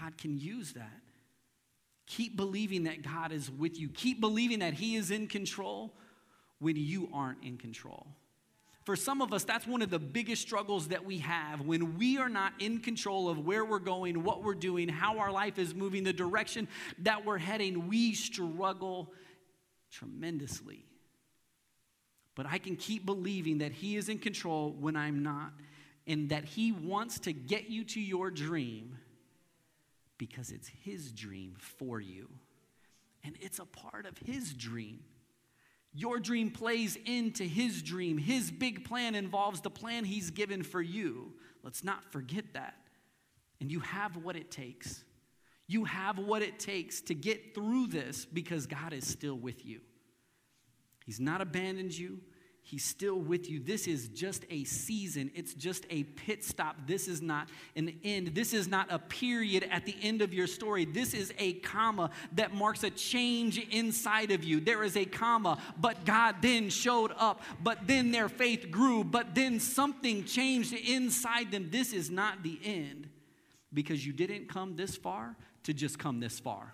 God 0.00 0.18
can 0.18 0.36
use 0.38 0.72
that. 0.72 1.00
Keep 2.06 2.36
believing 2.36 2.84
that 2.84 3.02
God 3.02 3.30
is 3.30 3.48
with 3.50 3.78
you. 3.78 3.88
Keep 3.88 4.20
believing 4.20 4.58
that 4.58 4.74
He 4.74 4.96
is 4.96 5.12
in 5.12 5.28
control 5.28 5.94
when 6.58 6.74
you 6.74 7.08
aren't 7.12 7.44
in 7.44 7.56
control. 7.56 8.08
For 8.84 8.96
some 8.96 9.22
of 9.22 9.32
us, 9.32 9.44
that's 9.44 9.66
one 9.66 9.82
of 9.82 9.90
the 9.90 10.00
biggest 10.00 10.42
struggles 10.42 10.88
that 10.88 11.04
we 11.04 11.18
have 11.18 11.60
when 11.60 11.96
we 11.96 12.18
are 12.18 12.28
not 12.28 12.54
in 12.58 12.80
control 12.80 13.28
of 13.28 13.46
where 13.46 13.64
we're 13.64 13.78
going, 13.78 14.24
what 14.24 14.42
we're 14.42 14.54
doing, 14.54 14.88
how 14.88 15.18
our 15.18 15.30
life 15.30 15.58
is 15.58 15.74
moving, 15.74 16.02
the 16.02 16.12
direction 16.12 16.66
that 16.98 17.24
we're 17.24 17.38
heading. 17.38 17.86
We 17.86 18.14
struggle 18.14 19.12
tremendously. 19.92 20.84
But 22.40 22.50
I 22.50 22.56
can 22.56 22.74
keep 22.74 23.04
believing 23.04 23.58
that 23.58 23.70
He 23.70 23.98
is 23.98 24.08
in 24.08 24.18
control 24.18 24.74
when 24.80 24.96
I'm 24.96 25.22
not, 25.22 25.52
and 26.06 26.30
that 26.30 26.46
He 26.46 26.72
wants 26.72 27.18
to 27.18 27.34
get 27.34 27.68
you 27.68 27.84
to 27.84 28.00
your 28.00 28.30
dream 28.30 28.96
because 30.16 30.50
it's 30.50 30.68
His 30.82 31.12
dream 31.12 31.56
for 31.58 32.00
you. 32.00 32.30
And 33.24 33.36
it's 33.42 33.58
a 33.58 33.66
part 33.66 34.06
of 34.06 34.16
His 34.16 34.54
dream. 34.54 35.00
Your 35.92 36.18
dream 36.18 36.50
plays 36.50 36.96
into 37.04 37.44
His 37.44 37.82
dream. 37.82 38.16
His 38.16 38.50
big 38.50 38.86
plan 38.86 39.14
involves 39.14 39.60
the 39.60 39.68
plan 39.68 40.06
He's 40.06 40.30
given 40.30 40.62
for 40.62 40.80
you. 40.80 41.34
Let's 41.62 41.84
not 41.84 42.10
forget 42.10 42.46
that. 42.54 42.74
And 43.60 43.70
you 43.70 43.80
have 43.80 44.16
what 44.16 44.34
it 44.34 44.50
takes. 44.50 45.04
You 45.66 45.84
have 45.84 46.18
what 46.18 46.40
it 46.40 46.58
takes 46.58 47.02
to 47.02 47.14
get 47.14 47.54
through 47.54 47.88
this 47.88 48.24
because 48.24 48.66
God 48.66 48.94
is 48.94 49.06
still 49.06 49.36
with 49.36 49.66
you. 49.66 49.82
He's 51.04 51.20
not 51.20 51.42
abandoned 51.42 51.98
you. 51.98 52.20
He's 52.70 52.84
still 52.84 53.18
with 53.18 53.50
you. 53.50 53.58
This 53.58 53.88
is 53.88 54.06
just 54.10 54.44
a 54.48 54.62
season. 54.62 55.32
It's 55.34 55.54
just 55.54 55.86
a 55.90 56.04
pit 56.04 56.44
stop. 56.44 56.76
This 56.86 57.08
is 57.08 57.20
not 57.20 57.48
an 57.74 57.98
end. 58.04 58.28
This 58.28 58.54
is 58.54 58.68
not 58.68 58.86
a 58.90 59.00
period 59.00 59.66
at 59.72 59.86
the 59.86 59.96
end 60.00 60.22
of 60.22 60.32
your 60.32 60.46
story. 60.46 60.84
This 60.84 61.12
is 61.12 61.34
a 61.36 61.54
comma 61.54 62.10
that 62.36 62.54
marks 62.54 62.84
a 62.84 62.90
change 62.90 63.58
inside 63.58 64.30
of 64.30 64.44
you. 64.44 64.60
There 64.60 64.84
is 64.84 64.96
a 64.96 65.04
comma, 65.04 65.58
but 65.80 66.04
God 66.04 66.36
then 66.42 66.70
showed 66.70 67.10
up, 67.18 67.42
but 67.60 67.88
then 67.88 68.12
their 68.12 68.28
faith 68.28 68.70
grew, 68.70 69.02
but 69.02 69.34
then 69.34 69.58
something 69.58 70.22
changed 70.22 70.72
inside 70.72 71.50
them. 71.50 71.70
This 71.72 71.92
is 71.92 72.08
not 72.08 72.44
the 72.44 72.60
end 72.62 73.08
because 73.74 74.06
you 74.06 74.12
didn't 74.12 74.48
come 74.48 74.76
this 74.76 74.94
far 74.94 75.34
to 75.64 75.74
just 75.74 75.98
come 75.98 76.20
this 76.20 76.38
far. 76.38 76.72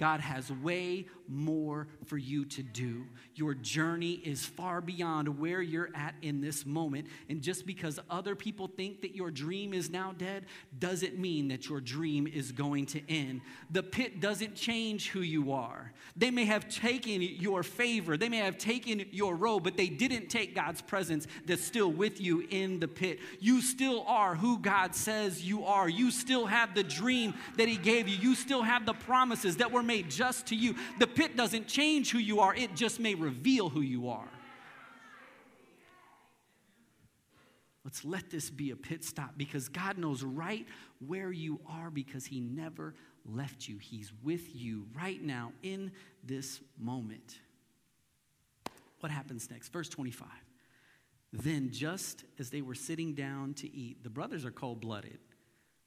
God 0.00 0.20
has 0.20 0.50
way 0.50 1.04
more 1.28 1.86
for 2.06 2.16
you 2.16 2.46
to 2.46 2.62
do. 2.62 3.04
Your 3.34 3.52
journey 3.52 4.12
is 4.12 4.46
far 4.46 4.80
beyond 4.80 5.38
where 5.38 5.60
you're 5.60 5.90
at 5.94 6.14
in 6.22 6.40
this 6.40 6.64
moment. 6.64 7.06
And 7.28 7.42
just 7.42 7.66
because 7.66 8.00
other 8.08 8.34
people 8.34 8.66
think 8.66 9.02
that 9.02 9.14
your 9.14 9.30
dream 9.30 9.74
is 9.74 9.90
now 9.90 10.14
dead 10.16 10.46
doesn't 10.78 11.18
mean 11.18 11.48
that 11.48 11.68
your 11.68 11.82
dream 11.82 12.26
is 12.26 12.50
going 12.50 12.86
to 12.86 13.10
end. 13.10 13.42
The 13.70 13.82
pit 13.82 14.20
doesn't 14.20 14.54
change 14.54 15.10
who 15.10 15.20
you 15.20 15.52
are. 15.52 15.92
They 16.16 16.30
may 16.30 16.46
have 16.46 16.70
taken 16.70 17.20
your 17.20 17.62
favor, 17.62 18.16
they 18.16 18.30
may 18.30 18.38
have 18.38 18.56
taken 18.56 19.04
your 19.12 19.36
robe, 19.36 19.64
but 19.64 19.76
they 19.76 19.88
didn't 19.88 20.28
take 20.28 20.54
God's 20.54 20.80
presence 20.80 21.26
that's 21.44 21.62
still 21.62 21.92
with 21.92 22.22
you 22.22 22.46
in 22.50 22.80
the 22.80 22.88
pit. 22.88 23.18
You 23.38 23.60
still 23.60 24.02
are 24.06 24.34
who 24.34 24.58
God 24.58 24.94
says 24.94 25.44
you 25.44 25.66
are. 25.66 25.90
You 25.90 26.10
still 26.10 26.46
have 26.46 26.74
the 26.74 26.82
dream 26.82 27.34
that 27.58 27.68
He 27.68 27.76
gave 27.76 28.08
you. 28.08 28.16
You 28.16 28.34
still 28.34 28.62
have 28.62 28.86
the 28.86 28.94
promises 28.94 29.58
that 29.58 29.70
were 29.70 29.82
made 29.90 30.08
just 30.08 30.46
to 30.46 30.54
you. 30.54 30.76
The 31.00 31.06
pit 31.08 31.36
doesn't 31.36 31.66
change 31.66 32.12
who 32.12 32.18
you 32.18 32.38
are, 32.38 32.54
it 32.54 32.76
just 32.76 33.00
may 33.00 33.16
reveal 33.16 33.68
who 33.68 33.80
you 33.80 34.08
are. 34.08 34.28
Let's 37.84 38.04
let 38.04 38.30
this 38.30 38.50
be 38.50 38.70
a 38.70 38.76
pit 38.76 39.02
stop 39.02 39.32
because 39.36 39.68
God 39.68 39.98
knows 39.98 40.22
right 40.22 40.64
where 41.04 41.32
you 41.32 41.58
are 41.66 41.90
because 41.90 42.24
He 42.24 42.38
never 42.38 42.94
left 43.24 43.66
you. 43.66 43.78
He's 43.78 44.12
with 44.22 44.54
you 44.54 44.86
right 44.94 45.20
now 45.20 45.52
in 45.64 45.90
this 46.22 46.60
moment. 46.78 47.40
What 49.00 49.10
happens 49.10 49.50
next? 49.50 49.72
Verse 49.72 49.88
25. 49.88 50.28
Then, 51.32 51.70
just 51.72 52.24
as 52.38 52.50
they 52.50 52.60
were 52.60 52.74
sitting 52.74 53.14
down 53.14 53.54
to 53.54 53.74
eat, 53.74 54.04
the 54.04 54.10
brothers 54.10 54.44
are 54.44 54.50
cold 54.52 54.80
blooded. 54.80 55.18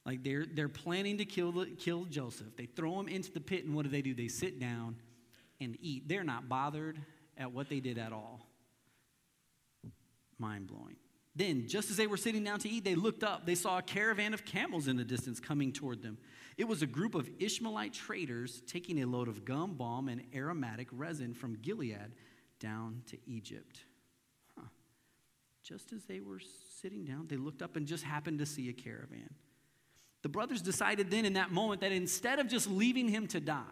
Like 0.06 0.24
they're, 0.24 0.46
they're 0.46 0.70
planning 0.70 1.18
to 1.20 1.26
kill, 1.26 1.66
kill 1.78 2.06
Joseph. 2.06 2.56
They 2.58 2.66
throw 2.66 3.00
him 3.00 3.08
into 3.08 3.32
the 3.32 3.40
pit, 3.40 3.66
and 3.66 3.74
what 3.74 3.84
do 3.84 3.90
they 3.90 4.02
do? 4.02 4.14
They 4.14 4.28
sit 4.28 4.60
down 4.60 4.98
and 5.62 5.78
eat. 5.82 6.10
They're 6.10 6.24
not 6.24 6.50
bothered 6.50 7.00
at 7.38 7.52
what 7.52 7.70
they 7.70 7.80
did 7.80 7.98
at 7.98 8.12
all. 8.12 8.46
Mind 10.38 10.68
blowing. 10.68 10.98
Then, 11.36 11.68
just 11.68 11.90
as 11.90 11.98
they 11.98 12.06
were 12.06 12.18
sitting 12.18 12.44
down 12.44 12.60
to 12.60 12.70
eat, 12.70 12.84
they 12.84 12.96
looked 12.96 13.24
up. 13.24 13.46
They 13.46 13.56
saw 13.56 13.80
a 13.80 13.82
caravan 13.82 14.34
of 14.34 14.46
camels 14.46 14.88
in 14.88 14.98
the 14.98 15.04
distance 15.04 15.40
coming 15.40 15.72
toward 15.72 16.04
them. 16.04 16.18
It 16.58 16.68
was 16.68 16.84
a 16.84 16.88
group 16.88 17.16
of 17.16 17.28
Ishmaelite 17.40 17.94
traders 17.94 18.62
taking 18.68 19.02
a 19.02 19.08
load 19.08 19.28
of 19.28 19.44
gum 19.44 19.74
balm 19.74 20.10
and 20.10 20.22
aromatic 20.36 20.90
resin 20.92 21.34
from 21.34 21.56
Gilead 21.56 22.14
down 22.60 23.02
to 23.08 23.18
Egypt. 23.26 23.80
Huh. 24.56 24.68
Just 25.64 25.92
as 25.92 26.04
they 26.04 26.20
were 26.20 26.40
sitting 26.82 27.04
down, 27.04 27.26
they 27.28 27.38
looked 27.38 27.64
up 27.64 27.78
and 27.78 27.88
just 27.88 28.04
happened 28.04 28.38
to 28.40 28.46
see 28.46 28.70
a 28.70 28.74
caravan. 28.74 29.34
The 30.24 30.30
brothers 30.30 30.62
decided 30.62 31.12
then 31.12 31.26
in 31.26 31.34
that 31.34 31.52
moment 31.52 31.82
that 31.82 31.92
instead 31.92 32.40
of 32.40 32.48
just 32.48 32.70
leaving 32.70 33.08
him 33.08 33.28
to 33.28 33.40
die, 33.40 33.64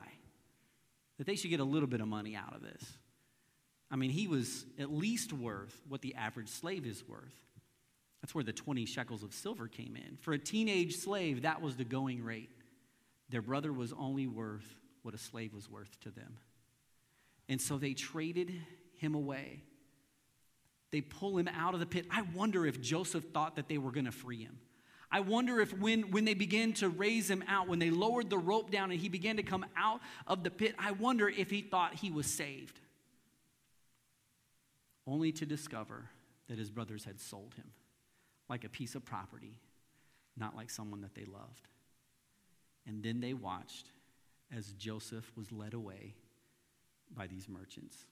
that 1.18 1.26
they 1.26 1.36
should 1.36 1.50
get 1.50 1.60
a 1.60 1.66
little 1.66 1.88
bit 1.88 2.02
of 2.02 2.08
money 2.08 2.36
out 2.36 2.54
of 2.56 2.62
this. 2.62 2.84
I 3.90 3.96
mean, 3.96 4.12
he 4.12 4.28
was 4.28 4.66
at 4.78 4.92
least 4.92 5.34
worth 5.34 5.82
what 5.88 6.02
the 6.02 6.16
average 6.16 6.50
slave 6.50 6.86
is 6.86 7.08
worth. 7.08 7.36
That's 8.22 8.36
where 8.36 8.44
the 8.44 8.54
20 8.54 8.86
shekels 8.86 9.24
of 9.24 9.34
silver 9.34 9.68
came 9.68 9.96
in. 9.96 10.18
For 10.18 10.34
a 10.34 10.38
teenage 10.38 10.98
slave, 10.98 11.42
that 11.42 11.62
was 11.62 11.76
the 11.76 11.84
going 11.84 12.24
rate. 12.24 12.50
Their 13.30 13.42
brother 13.42 13.74
was 13.74 13.94
only 13.94 14.28
worth 14.28 14.76
what 15.04 15.14
a 15.14 15.18
slave 15.18 15.54
was 15.54 15.70
worth 15.70 16.00
to 16.02 16.12
them. 16.12 16.38
And 17.50 17.60
so 17.60 17.78
they 17.78 17.94
traded 17.94 18.54
him 18.98 19.16
away. 19.16 19.64
They 20.92 21.02
pull 21.02 21.38
him 21.38 21.48
out 21.48 21.74
of 21.74 21.80
the 21.80 21.86
pit. 21.86 22.06
I 22.12 22.24
wonder 22.34 22.66
if 22.66 22.82
Joseph 22.82 23.26
thought 23.34 23.56
that 23.56 23.68
they 23.68 23.78
were 23.78 23.92
going 23.92 24.06
to 24.06 24.12
free 24.12 24.44
him. 24.44 24.60
I 25.12 25.20
wonder 25.20 25.60
if 25.60 25.78
when, 25.78 26.12
when 26.12 26.24
they 26.24 26.34
began 26.34 26.72
to 26.74 26.88
raise 26.88 27.30
him 27.30 27.44
out, 27.48 27.68
when 27.68 27.80
they 27.80 27.90
lowered 27.90 28.30
the 28.30 28.38
rope 28.38 28.72
down 28.72 28.92
and 28.92 29.00
he 29.00 29.10
began 29.10 29.36
to 29.38 29.44
come 29.44 29.66
out 29.76 30.00
of 30.26 30.44
the 30.44 30.50
pit, 30.50 30.74
I 30.80 30.92
wonder 30.92 31.28
if 31.28 31.50
he 31.50 31.62
thought 31.62 31.96
he 31.96 32.12
was 32.12 32.28
saved. 32.28 32.80
Only 35.06 35.34
to 35.34 35.46
discover 35.46 36.06
that 36.48 36.58
his 36.58 36.70
brothers 36.70 37.04
had 37.04 37.20
sold 37.20 37.56
him 37.56 37.72
like 38.48 38.64
a 38.64 38.70
piece 38.70 38.96
of 38.96 39.04
property, 39.04 39.60
not 40.38 40.56
like 40.56 40.70
someone 40.70 41.02
that 41.02 41.16
they 41.16 41.26
loved. 41.26 41.68
And 42.88 43.04
then 43.04 43.20
they 43.20 43.34
watched 43.34 43.88
as 44.56 44.72
Joseph 44.74 45.30
was 45.36 45.52
led 45.52 45.74
away 45.74 46.16
by 47.16 47.28
these 47.28 47.50
merchants. 47.50 48.06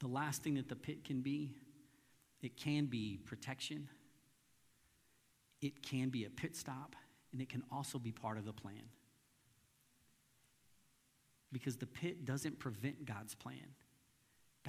The 0.00 0.08
last 0.08 0.42
thing 0.42 0.54
that 0.54 0.68
the 0.68 0.76
pit 0.76 1.04
can 1.04 1.20
be, 1.20 1.54
it 2.42 2.56
can 2.56 2.86
be 2.86 3.18
protection, 3.24 3.88
it 5.62 5.82
can 5.82 6.10
be 6.10 6.24
a 6.24 6.30
pit 6.30 6.56
stop, 6.56 6.96
and 7.32 7.40
it 7.40 7.48
can 7.48 7.62
also 7.72 7.98
be 7.98 8.12
part 8.12 8.36
of 8.36 8.44
the 8.44 8.52
plan. 8.52 8.82
Because 11.52 11.76
the 11.76 11.86
pit 11.86 12.24
doesn't 12.24 12.58
prevent 12.58 13.06
God's 13.06 13.34
plan, 13.34 13.74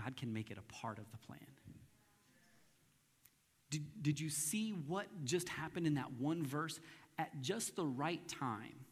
God 0.01 0.15
can 0.15 0.31
make 0.31 0.51
it 0.51 0.57
a 0.57 0.73
part 0.73 0.99
of 0.99 1.05
the 1.11 1.17
plan. 1.17 1.39
Did, 3.69 4.03
did 4.03 4.19
you 4.19 4.29
see 4.29 4.69
what 4.69 5.07
just 5.25 5.49
happened 5.49 5.87
in 5.87 5.95
that 5.95 6.13
one 6.19 6.45
verse? 6.45 6.79
At 7.17 7.41
just 7.41 7.75
the 7.75 7.85
right 7.85 8.25
time, 8.27 8.82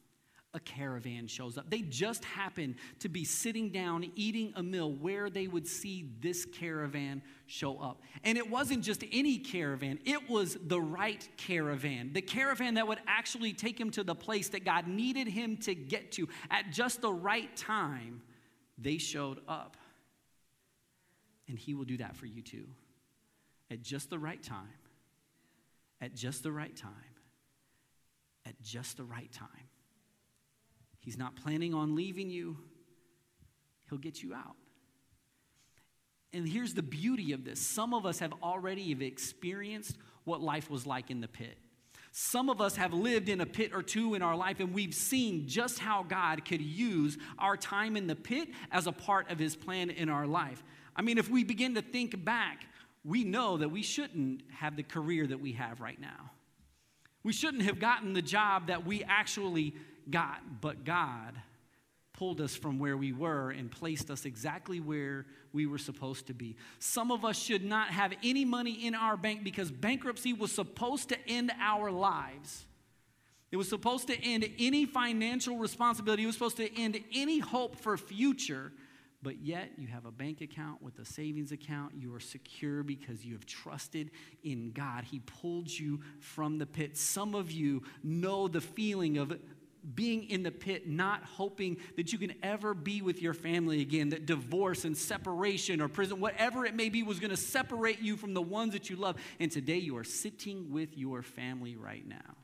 a 0.54 0.60
caravan 0.60 1.28
shows 1.28 1.58
up. 1.58 1.70
They 1.70 1.82
just 1.82 2.26
happened 2.26 2.76
to 3.00 3.10
be 3.10 3.24
sitting 3.24 3.70
down 3.70 4.12
eating 4.16 4.52
a 4.56 4.64
meal 4.64 4.92
where 4.92 5.30
they 5.30 5.48
would 5.48 5.66
see 5.66 6.10
this 6.20 6.46
caravan 6.46 7.22
show 7.46 7.80
up. 7.80 8.02
And 8.24 8.38
it 8.38 8.50
wasn't 8.50 8.84
just 8.84 9.04
any 9.12 9.38
caravan, 9.38 10.00
it 10.06 10.30
was 10.30 10.58
the 10.62 10.82
right 10.82 11.28
caravan. 11.38 12.12
The 12.14 12.22
caravan 12.22 12.74
that 12.74 12.88
would 12.88 13.00
actually 13.08 13.54
take 13.54 13.80
him 13.80 13.92
to 13.92 14.04
the 14.04 14.16
place 14.16 14.50
that 14.50 14.66
God 14.66 14.88
needed 14.88 15.28
him 15.28 15.56
to 15.58 15.74
get 15.74 16.12
to 16.14 16.28
at 16.50 16.72
just 16.72 17.02
the 17.02 17.14
right 17.14 17.56
time. 17.56 18.22
They 18.78 18.98
showed 18.98 19.40
up. 19.48 19.78
And 21.48 21.58
he 21.58 21.74
will 21.74 21.86
do 21.86 21.98
that 21.98 22.16
for 22.16 22.26
you 22.26 22.42
too. 22.42 22.68
At 23.70 23.82
just 23.82 24.10
the 24.10 24.20
right 24.20 24.42
time. 24.42 24.68
At 26.02 26.14
just 26.14 26.44
the 26.44 26.52
right 26.52 26.76
time. 26.76 26.92
At 28.46 28.62
just 28.62 28.98
the 28.98 29.04
right 29.04 29.32
time. 29.32 29.48
He's 31.02 31.18
not 31.18 31.36
planning 31.36 31.74
on 31.74 31.96
leaving 31.96 32.30
you, 32.30 32.58
He'll 33.90 34.00
get 34.00 34.24
you 34.24 34.34
out. 34.34 34.56
And 36.34 36.48
here's 36.48 36.74
the 36.74 36.84
beauty 36.84 37.34
of 37.34 37.44
this 37.44 37.60
some 37.60 37.94
of 37.94 38.06
us 38.06 38.20
have 38.20 38.34
already 38.42 38.92
experienced 39.06 39.98
what 40.24 40.42
life 40.42 40.70
was 40.70 40.86
like 40.86 41.12
in 41.12 41.20
the 41.20 41.28
pit. 41.28 41.58
Some 42.14 42.50
of 42.50 42.60
us 42.60 42.76
have 42.76 42.94
lived 42.94 43.30
in 43.30 43.40
a 43.40 43.46
pit 43.46 43.72
or 43.74 43.82
two 43.82 44.16
in 44.16 44.22
our 44.22 44.36
life, 44.36 44.60
and 44.60 44.74
we've 44.74 44.94
seen 44.94 45.48
just 45.48 45.80
how 45.80 46.04
God 46.04 46.44
could 46.44 46.62
use 46.62 47.18
our 47.40 47.56
time 47.56 47.96
in 47.96 48.08
the 48.08 48.16
pit 48.16 48.50
as 48.72 48.86
a 48.86 48.92
part 48.92 49.32
of 49.32 49.40
His 49.40 49.56
plan 49.56 49.90
in 49.90 50.10
our 50.10 50.28
life. 50.28 50.62
I 50.96 51.02
mean, 51.02 51.18
if 51.18 51.30
we 51.30 51.46
begin 51.46 51.76
to 51.76 51.82
think 51.82 52.24
back, 52.24 52.66
we 53.06 53.24
know 53.24 53.58
that 53.58 53.70
we 53.70 53.82
shouldn't 53.82 54.44
have 54.52 54.76
the 54.76 54.84
career 54.84 55.26
that 55.26 55.40
we 55.40 55.54
have 55.54 55.80
right 55.80 56.00
now. 56.00 56.32
We 57.24 57.34
shouldn't 57.34 57.64
have 57.64 57.80
gotten 57.80 58.14
the 58.14 58.22
job 58.22 58.68
that 58.68 58.86
we 58.86 59.04
actually 59.04 59.76
got, 60.10 60.62
but 60.62 60.84
God 60.84 61.34
pulled 62.14 62.40
us 62.40 62.56
from 62.56 62.78
where 62.78 62.96
we 62.96 63.12
were 63.12 63.50
and 63.50 63.72
placed 63.72 64.12
us 64.12 64.26
exactly 64.26 64.80
where 64.80 65.26
we 65.54 65.66
were 65.66 65.80
supposed 65.80 66.28
to 66.28 66.34
be. 66.34 66.56
Some 66.78 67.12
of 67.12 67.26
us 67.26 67.36
should 67.36 67.64
not 67.64 67.88
have 67.88 68.14
any 68.24 68.46
money 68.46 68.86
in 68.86 68.94
our 68.94 69.18
bank 69.18 69.44
because 69.44 69.72
bankruptcy 69.72 70.32
was 70.32 70.52
supposed 70.52 71.10
to 71.10 71.18
end 71.28 71.52
our 71.60 71.90
lives. 71.90 72.66
It 73.52 73.58
was 73.58 73.68
supposed 73.68 74.08
to 74.08 74.24
end 74.24 74.48
any 74.60 74.86
financial 74.86 75.58
responsibility. 75.58 76.24
It 76.24 76.28
was 76.28 76.36
supposed 76.36 76.58
to 76.58 76.80
end 76.80 77.00
any 77.14 77.40
hope 77.40 77.76
for 77.76 77.98
future. 77.98 78.72
But 79.24 79.42
yet, 79.42 79.72
you 79.78 79.88
have 79.88 80.06
a 80.06 80.12
bank 80.12 80.42
account 80.42 80.82
with 80.82 80.98
a 81.00 81.06
savings 81.06 81.52
account. 81.52 81.94
You 81.96 82.14
are 82.16 82.20
secure 82.20 82.82
because 82.82 83.26
you 83.26 83.34
have 83.34 83.46
trusted 83.46 84.12
in 84.44 84.72
God. 84.72 85.04
He 85.04 85.20
pulled 85.20 85.70
you 85.70 86.02
from 86.20 86.58
the 86.58 86.66
pit. 86.66 86.98
Some 86.98 87.36
of 87.36 87.52
you 87.52 87.84
know 88.04 88.48
the 88.48 88.62
feeling 88.62 89.18
of 89.18 89.34
being 89.96 90.30
in 90.30 90.44
the 90.44 90.52
pit, 90.52 90.88
not 90.88 91.24
hoping 91.24 91.78
that 91.96 92.14
you 92.14 92.20
can 92.20 92.34
ever 92.44 92.74
be 92.74 93.02
with 93.02 93.22
your 93.22 93.34
family 93.34 93.82
again, 93.82 94.10
that 94.10 94.26
divorce 94.26 94.86
and 94.86 94.96
separation 94.96 95.82
or 95.82 95.88
prison, 95.88 96.20
whatever 96.20 96.66
it 96.66 96.76
may 96.76 96.90
be, 96.90 97.04
was 97.04 97.20
going 97.20 97.32
to 97.32 97.38
separate 97.38 98.00
you 98.00 98.16
from 98.16 98.34
the 98.34 98.42
ones 98.42 98.74
that 98.74 98.90
you 98.90 98.96
love. 98.96 99.16
And 99.40 99.52
today 99.52 99.78
you 99.78 99.98
are 99.98 100.04
sitting 100.04 100.72
with 100.72 100.98
your 100.98 101.24
family 101.24 101.76
right 101.76 102.08
now. 102.08 102.36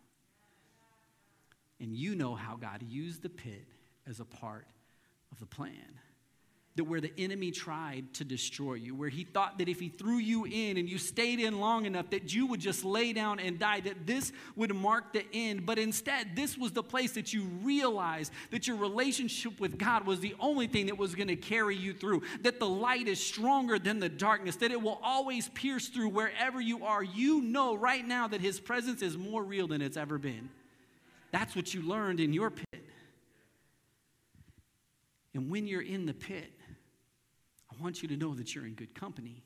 And 1.80 1.96
you 1.96 2.16
know 2.16 2.34
how 2.34 2.56
God 2.56 2.82
used 2.82 3.22
the 3.22 3.30
pit 3.30 3.68
as 4.08 4.20
a 4.20 4.26
part 4.26 4.66
of 5.32 5.40
the 5.40 5.46
plan 5.46 6.00
that 6.78 6.86
where 6.86 7.02
the 7.02 7.12
enemy 7.18 7.52
tried 7.52 8.14
to 8.14 8.24
destroy 8.24 8.76
you, 8.76 8.96
where 8.96 9.10
he 9.10 9.24
thought 9.24 9.58
that 9.58 9.68
if 9.68 9.80
he 9.80 9.90
threw 9.90 10.18
you 10.18 10.46
in 10.46 10.78
and 10.78 10.90
you 10.90 10.98
stayed 10.98 11.40
in 11.40 11.60
long 11.60 11.86
enough 11.86 12.10
that 12.12 12.34
you 12.34 12.46
would 12.46 12.60
just 12.60 12.86
lay 12.86 13.14
down 13.14 13.40
and 13.40 13.60
die, 13.60 13.80
that 13.82 14.08
this 14.08 14.32
would 14.56 14.74
mark 14.74 15.12
the 15.12 15.26
end. 15.34 15.66
But 15.66 15.80
instead, 15.80 16.36
this 16.36 16.58
was 16.58 16.72
the 16.72 16.84
place 16.84 17.12
that 17.14 17.34
you 17.34 17.44
realized 17.62 18.32
that 18.52 18.68
your 18.68 18.78
relationship 18.78 19.60
with 19.60 19.78
God 19.78 20.06
was 20.06 20.20
the 20.20 20.36
only 20.40 20.68
thing 20.68 20.86
that 20.86 20.98
was 20.98 21.16
going 21.16 21.28
to 21.28 21.36
carry 21.36 21.76
you 21.76 21.94
through, 21.94 22.22
that 22.42 22.60
the 22.60 22.70
light 22.70 23.08
is 23.08 23.24
stronger 23.24 23.78
than 23.78 24.00
the 24.00 24.10
darkness, 24.10 24.56
that 24.58 24.72
it 24.72 24.82
will 24.82 25.00
always 25.04 25.50
pierce 25.50 25.90
through 25.90 26.10
wherever 26.10 26.62
you 26.62 26.86
are. 26.86 27.04
You 27.04 27.42
know 27.42 27.76
right 27.76 28.08
now 28.08 28.28
that 28.28 28.42
his 28.42 28.60
presence 28.60 29.02
is 29.02 29.18
more 29.18 29.44
real 29.44 29.68
than 29.68 29.82
it's 29.82 29.98
ever 29.98 30.18
been. 30.18 30.50
That's 31.32 31.56
what 31.56 31.74
you 31.74 31.82
learned 31.82 32.20
in 32.20 32.34
your 32.34 32.52
pit. 32.52 32.84
And 35.34 35.52
when 35.52 35.68
you're 35.68 35.82
in 35.82 36.06
the 36.08 36.16
pit, 36.16 36.52
I 37.78 37.84
want 37.84 38.02
you 38.02 38.08
to 38.10 38.18
know 38.18 38.34
that 38.36 38.56
you're 38.56 38.66
in 38.66 38.74
good 38.74 38.96
company. 38.96 39.44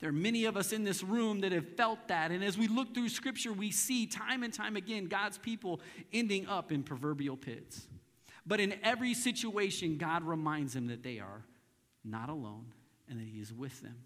There 0.00 0.08
are 0.10 0.12
many 0.12 0.44
of 0.44 0.56
us 0.56 0.72
in 0.72 0.84
this 0.84 1.02
room 1.02 1.40
that 1.40 1.52
have 1.52 1.76
felt 1.76 2.08
that. 2.08 2.30
And 2.30 2.44
as 2.44 2.58
we 2.58 2.68
look 2.68 2.94
through 2.94 3.08
scripture, 3.08 3.52
we 3.52 3.70
see 3.70 4.06
time 4.06 4.42
and 4.42 4.52
time 4.52 4.76
again 4.76 5.06
God's 5.06 5.38
people 5.38 5.80
ending 6.12 6.46
up 6.46 6.72
in 6.72 6.82
proverbial 6.82 7.36
pits. 7.36 7.86
But 8.46 8.60
in 8.60 8.74
every 8.82 9.14
situation, 9.14 9.96
God 9.96 10.22
reminds 10.22 10.74
them 10.74 10.88
that 10.88 11.02
they 11.02 11.20
are 11.20 11.44
not 12.04 12.28
alone 12.28 12.66
and 13.08 13.18
that 13.18 13.26
He 13.26 13.40
is 13.40 13.52
with 13.52 13.80
them. 13.80 13.96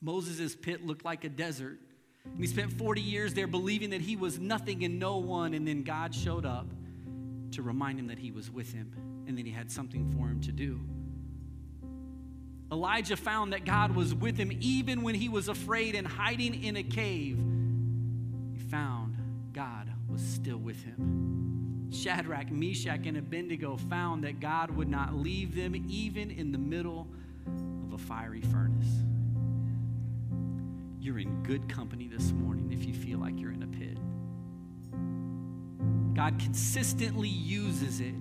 Moses' 0.00 0.54
pit 0.54 0.86
looked 0.86 1.04
like 1.04 1.24
a 1.24 1.28
desert. 1.28 1.78
And 2.24 2.40
he 2.40 2.46
spent 2.46 2.72
40 2.72 3.00
years 3.00 3.34
there 3.34 3.46
believing 3.46 3.90
that 3.90 4.00
he 4.00 4.16
was 4.16 4.38
nothing 4.38 4.84
and 4.84 4.98
no 4.98 5.18
one. 5.18 5.54
And 5.54 5.66
then 5.66 5.82
God 5.82 6.14
showed 6.14 6.44
up 6.44 6.66
to 7.52 7.62
remind 7.62 7.98
him 7.98 8.08
that 8.08 8.18
he 8.18 8.30
was 8.30 8.50
with 8.50 8.72
him 8.72 8.92
and 9.26 9.38
that 9.38 9.46
he 9.46 9.52
had 9.52 9.70
something 9.70 10.10
for 10.12 10.28
him 10.28 10.40
to 10.42 10.52
do. 10.52 10.80
Elijah 12.70 13.16
found 13.16 13.52
that 13.52 13.64
God 13.64 13.94
was 13.94 14.14
with 14.14 14.36
him 14.36 14.50
even 14.60 15.02
when 15.02 15.14
he 15.14 15.28
was 15.28 15.48
afraid 15.48 15.94
and 15.94 16.06
hiding 16.06 16.64
in 16.64 16.76
a 16.76 16.82
cave. 16.82 17.38
He 18.52 18.58
found 18.58 19.16
God 19.52 19.90
was 20.08 20.20
still 20.20 20.58
with 20.58 20.82
him. 20.82 21.88
Shadrach, 21.92 22.50
Meshach, 22.50 23.06
and 23.06 23.16
Abednego 23.16 23.76
found 23.76 24.24
that 24.24 24.40
God 24.40 24.70
would 24.70 24.88
not 24.88 25.14
leave 25.14 25.54
them 25.54 25.74
even 25.88 26.30
in 26.30 26.50
the 26.50 26.58
middle 26.58 27.06
of 27.86 27.92
a 27.92 27.98
fiery 27.98 28.40
furnace. 28.40 29.04
You're 31.00 31.20
in 31.20 31.42
good 31.44 31.68
company 31.68 32.08
this 32.08 32.32
morning 32.32 32.72
if 32.72 32.84
you 32.84 32.92
feel 32.92 33.20
like 33.20 33.38
you're 33.38 33.52
in 33.52 33.62
a 33.62 33.66
pit. 33.68 33.98
God 36.14 36.40
consistently 36.40 37.28
uses 37.28 38.00
it 38.00 38.14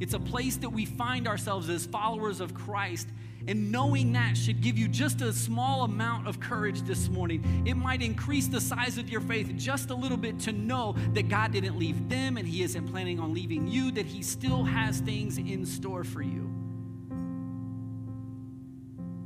it's 0.00 0.14
a 0.14 0.20
place 0.20 0.56
that 0.58 0.70
we 0.70 0.84
find 0.84 1.26
ourselves 1.26 1.68
as 1.68 1.86
followers 1.86 2.40
of 2.40 2.54
Christ. 2.54 3.08
And 3.46 3.72
knowing 3.72 4.12
that 4.12 4.36
should 4.36 4.60
give 4.60 4.76
you 4.76 4.88
just 4.88 5.22
a 5.22 5.32
small 5.32 5.84
amount 5.84 6.28
of 6.28 6.38
courage 6.38 6.82
this 6.82 7.08
morning. 7.08 7.64
It 7.66 7.74
might 7.74 8.02
increase 8.02 8.46
the 8.46 8.60
size 8.60 8.98
of 8.98 9.08
your 9.08 9.22
faith 9.22 9.50
just 9.56 9.88
a 9.88 9.94
little 9.94 10.18
bit 10.18 10.38
to 10.40 10.52
know 10.52 10.96
that 11.14 11.28
God 11.28 11.52
didn't 11.52 11.78
leave 11.78 12.10
them 12.10 12.36
and 12.36 12.46
He 12.46 12.62
isn't 12.62 12.88
planning 12.88 13.18
on 13.18 13.32
leaving 13.32 13.66
you, 13.66 13.90
that 13.92 14.04
He 14.04 14.22
still 14.22 14.64
has 14.64 15.00
things 15.00 15.38
in 15.38 15.64
store 15.64 16.04
for 16.04 16.20
you. 16.20 16.52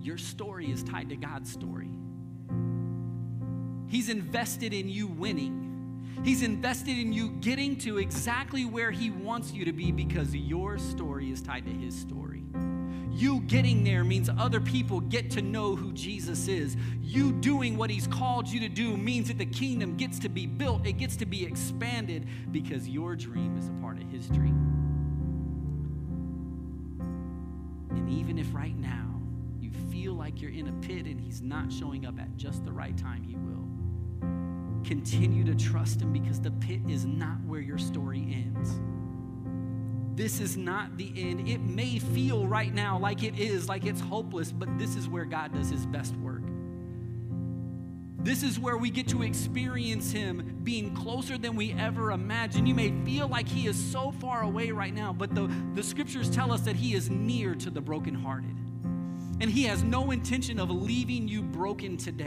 Your 0.00 0.18
story 0.18 0.70
is 0.70 0.82
tied 0.84 1.08
to 1.08 1.16
God's 1.16 1.50
story. 1.50 1.90
He's 3.88 4.08
invested 4.08 4.72
in 4.72 4.88
you 4.88 5.06
winning. 5.06 5.71
He's 6.24 6.42
invested 6.42 6.98
in 6.98 7.12
you 7.12 7.30
getting 7.40 7.76
to 7.78 7.98
exactly 7.98 8.64
where 8.64 8.90
He 8.90 9.10
wants 9.10 9.52
you 9.52 9.64
to 9.64 9.72
be 9.72 9.90
because 9.90 10.34
your 10.34 10.78
story 10.78 11.30
is 11.30 11.42
tied 11.42 11.64
to 11.66 11.72
His 11.72 11.98
story. 11.98 12.44
You 13.10 13.40
getting 13.40 13.84
there 13.84 14.04
means 14.04 14.30
other 14.38 14.60
people 14.60 15.00
get 15.00 15.30
to 15.32 15.42
know 15.42 15.76
who 15.76 15.92
Jesus 15.92 16.48
is. 16.48 16.76
You 17.02 17.32
doing 17.32 17.76
what 17.76 17.90
He's 17.90 18.06
called 18.06 18.48
you 18.48 18.60
to 18.60 18.68
do 18.68 18.96
means 18.96 19.28
that 19.28 19.38
the 19.38 19.46
kingdom 19.46 19.96
gets 19.96 20.18
to 20.20 20.28
be 20.28 20.46
built, 20.46 20.86
it 20.86 20.94
gets 20.94 21.16
to 21.16 21.26
be 21.26 21.44
expanded 21.44 22.26
because 22.52 22.88
your 22.88 23.14
dream 23.14 23.58
is 23.58 23.68
a 23.68 23.72
part 23.82 23.98
of 23.98 24.08
His 24.10 24.28
dream. 24.28 24.58
And 27.90 28.08
even 28.08 28.38
if 28.38 28.54
right 28.54 28.76
now 28.78 29.20
you 29.60 29.70
feel 29.90 30.14
like 30.14 30.40
you're 30.40 30.52
in 30.52 30.68
a 30.68 30.86
pit 30.86 31.04
and 31.06 31.20
He's 31.20 31.42
not 31.42 31.70
showing 31.70 32.06
up 32.06 32.18
at 32.18 32.36
just 32.36 32.64
the 32.64 32.72
right 32.72 32.96
time, 32.96 33.22
He 33.22 33.34
will. 33.34 33.61
Continue 34.84 35.44
to 35.44 35.54
trust 35.54 36.00
Him 36.00 36.12
because 36.12 36.40
the 36.40 36.50
pit 36.50 36.80
is 36.88 37.04
not 37.04 37.42
where 37.46 37.60
your 37.60 37.78
story 37.78 38.26
ends. 38.30 38.80
This 40.14 40.40
is 40.40 40.56
not 40.56 40.96
the 40.96 41.12
end. 41.16 41.48
It 41.48 41.60
may 41.60 41.98
feel 41.98 42.46
right 42.46 42.72
now 42.72 42.98
like 42.98 43.22
it 43.22 43.38
is, 43.38 43.68
like 43.68 43.86
it's 43.86 44.00
hopeless, 44.00 44.52
but 44.52 44.78
this 44.78 44.94
is 44.96 45.08
where 45.08 45.24
God 45.24 45.54
does 45.54 45.70
His 45.70 45.86
best 45.86 46.14
work. 46.16 46.42
This 48.18 48.44
is 48.44 48.58
where 48.58 48.76
we 48.76 48.90
get 48.90 49.08
to 49.08 49.22
experience 49.22 50.12
Him 50.12 50.60
being 50.62 50.94
closer 50.94 51.38
than 51.38 51.56
we 51.56 51.72
ever 51.72 52.12
imagined. 52.12 52.68
You 52.68 52.74
may 52.74 52.92
feel 53.04 53.26
like 53.26 53.48
He 53.48 53.66
is 53.66 53.76
so 53.76 54.12
far 54.20 54.42
away 54.42 54.70
right 54.70 54.94
now, 54.94 55.12
but 55.12 55.34
the, 55.34 55.52
the 55.74 55.82
scriptures 55.82 56.30
tell 56.30 56.52
us 56.52 56.60
that 56.62 56.76
He 56.76 56.94
is 56.94 57.10
near 57.10 57.54
to 57.56 57.70
the 57.70 57.80
brokenhearted. 57.80 58.56
And 59.42 59.50
He 59.50 59.64
has 59.64 59.82
no 59.82 60.12
intention 60.12 60.60
of 60.60 60.70
leaving 60.70 61.26
you 61.26 61.42
broken 61.42 61.96
today. 61.96 62.24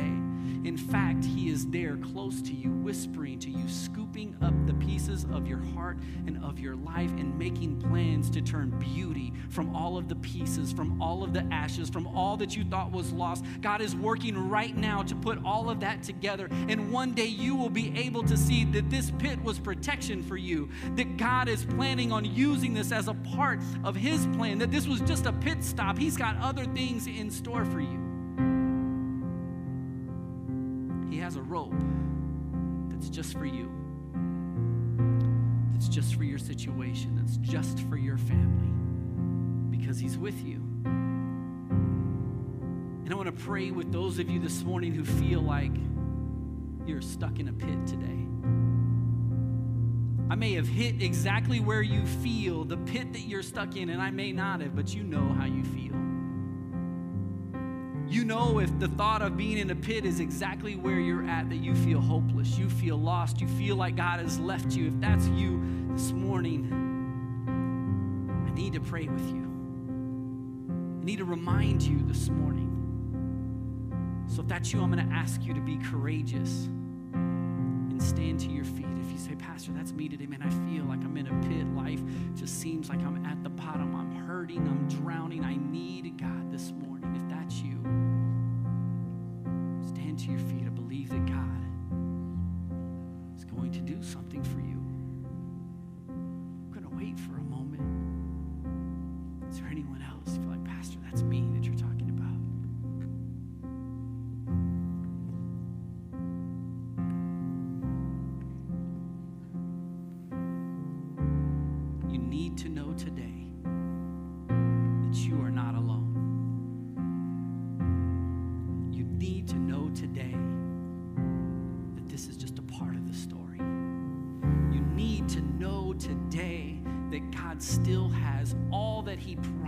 In 0.65 0.77
fact, 0.77 1.23
He 1.23 1.49
is 1.49 1.65
there 1.67 1.95
close 1.95 2.41
to 2.41 2.51
you, 2.51 2.71
whispering 2.71 3.39
to 3.39 3.49
you, 3.49 3.69
scooping 3.69 4.35
up 4.41 4.53
the 4.67 4.73
pieces 4.73 5.25
of 5.31 5.47
your 5.47 5.61
heart 5.73 5.97
and 6.27 6.43
of 6.43 6.59
your 6.59 6.75
life, 6.75 7.11
and 7.11 7.37
making 7.37 7.79
plans 7.79 8.29
to 8.31 8.41
turn 8.41 8.71
beauty 8.79 9.31
from 9.49 9.73
all 9.73 9.95
of 9.95 10.09
the 10.09 10.15
pieces, 10.15 10.73
from 10.73 11.01
all 11.01 11.23
of 11.23 11.33
the 11.33 11.47
ashes, 11.51 11.89
from 11.89 12.07
all 12.07 12.35
that 12.35 12.57
you 12.57 12.65
thought 12.65 12.91
was 12.91 13.13
lost. 13.13 13.45
God 13.61 13.79
is 13.79 13.95
working 13.95 14.49
right 14.49 14.75
now 14.75 15.01
to 15.03 15.15
put 15.15 15.39
all 15.45 15.69
of 15.69 15.79
that 15.79 16.03
together. 16.03 16.49
And 16.67 16.91
one 16.91 17.13
day 17.13 17.27
you 17.27 17.55
will 17.55 17.69
be 17.69 17.97
able 17.97 18.23
to 18.23 18.35
see 18.35 18.65
that 18.65 18.89
this 18.89 19.11
pit 19.19 19.41
was 19.41 19.57
protection 19.57 20.21
for 20.21 20.35
you, 20.35 20.67
that 20.95 21.15
God 21.15 21.47
is 21.47 21.63
planning 21.63 22.11
on 22.11 22.25
using 22.25 22.73
this 22.73 22.91
as 22.91 23.07
a 23.07 23.13
part 23.13 23.61
of 23.85 23.95
His 23.95 24.25
plan, 24.35 24.57
that 24.57 24.71
this 24.71 24.85
was 24.85 24.99
just 25.01 25.27
a 25.27 25.31
pit 25.31 25.63
stop. 25.63 25.97
He's 25.97 26.17
got 26.17 26.35
other 26.41 26.65
things 26.65 27.04
in 27.07 27.29
store 27.29 27.65
for 27.65 27.79
you. 27.79 27.99
He 31.09 31.17
has 31.17 31.35
a 31.35 31.41
rope 31.41 31.73
that's 32.89 33.09
just 33.09 33.37
for 33.37 33.45
you, 33.45 33.71
that's 35.73 35.87
just 35.87 36.15
for 36.15 36.23
your 36.23 36.39
situation, 36.39 37.15
that's 37.15 37.37
just 37.37 37.79
for 37.89 37.97
your 37.97 38.17
family, 38.17 38.71
because 39.77 39.99
He's 39.99 40.17
with 40.17 40.43
you. 40.45 40.61
And 43.03 43.11
I 43.11 43.15
want 43.15 43.27
to 43.27 43.43
pray 43.43 43.71
with 43.71 43.91
those 43.91 44.19
of 44.19 44.29
you 44.29 44.39
this 44.39 44.63
morning 44.63 44.93
who 44.93 45.05
feel 45.05 45.41
like 45.41 45.71
you're 46.85 47.01
stuck 47.01 47.39
in 47.39 47.47
a 47.47 47.53
pit 47.53 47.85
today. 47.87 48.25
I 50.29 50.35
may 50.35 50.53
have 50.53 50.67
hit 50.67 51.01
exactly 51.01 51.59
where 51.59 51.83
you 51.83 52.05
feel, 52.05 52.63
the 52.63 52.77
pit 52.77 53.13
that 53.13 53.21
you're 53.21 53.43
stuck 53.43 53.75
in, 53.75 53.89
and 53.89 54.01
I 54.01 54.09
may 54.09 54.31
not 54.31 54.61
have, 54.61 54.75
but 54.75 54.93
you 54.93 55.03
know 55.03 55.33
how 55.33 55.45
you 55.45 55.63
feel. 55.63 56.04
Know 58.25 58.57
if 58.57 58.79
the 58.79 58.87
thought 58.87 59.21
of 59.21 59.37
being 59.37 59.59
in 59.59 59.69
a 59.69 59.75
pit 59.75 60.03
is 60.03 60.19
exactly 60.19 60.75
where 60.75 60.99
you're 60.99 61.27
at, 61.27 61.47
that 61.49 61.57
you 61.57 61.75
feel 61.75 62.01
hopeless, 62.01 62.57
you 62.57 62.71
feel 62.71 62.97
lost, 62.97 63.39
you 63.39 63.47
feel 63.47 63.75
like 63.75 63.95
God 63.95 64.19
has 64.19 64.39
left 64.39 64.71
you. 64.75 64.87
If 64.87 64.99
that's 64.99 65.27
you 65.27 65.61
this 65.91 66.11
morning, 66.11 66.67
I 68.47 68.51
need 68.55 68.73
to 68.73 68.79
pray 68.79 69.07
with 69.07 69.29
you. 69.29 69.43
I 71.01 71.05
need 71.05 71.19
to 71.19 71.25
remind 71.25 71.83
you 71.83 71.99
this 72.01 72.29
morning. 72.29 72.63
So 74.27 74.41
if 74.41 74.47
that's 74.47 74.73
you, 74.73 74.81
I'm 74.81 74.91
going 74.91 75.07
to 75.07 75.13
ask 75.13 75.43
you 75.43 75.53
to 75.53 75.61
be 75.61 75.77
courageous 75.77 76.67
and 77.13 78.01
stand 78.01 78.39
to 78.39 78.49
your 78.49 78.65
feet. 78.65 78.87
If 79.01 79.11
you 79.11 79.19
say, 79.19 79.35
Pastor, 79.35 79.71
that's 79.71 79.91
me 79.91 80.09
today, 80.09 80.25
man, 80.25 80.41
I 80.41 80.49
feel 80.71 80.83
like 80.85 81.03
I'm 81.03 81.15
in 81.15 81.27
a 81.27 81.47
pit. 81.47 81.67
Life 81.75 82.01
just 82.35 82.59
seems 82.59 82.89
like 82.89 83.01
I'm 83.01 83.23
at 83.23 83.43
the 83.43 83.49
bottom. 83.49 83.95
I'm 83.95 84.15
hurting. 84.25 84.67
I'm 84.67 84.87
drowning. 84.87 85.43
I 85.43 85.57
need 85.57 86.17
God 86.19 86.51
this 86.51 86.71
morning. 86.71 87.15
If 87.15 87.29
that's 87.29 87.61
you, 87.61 87.79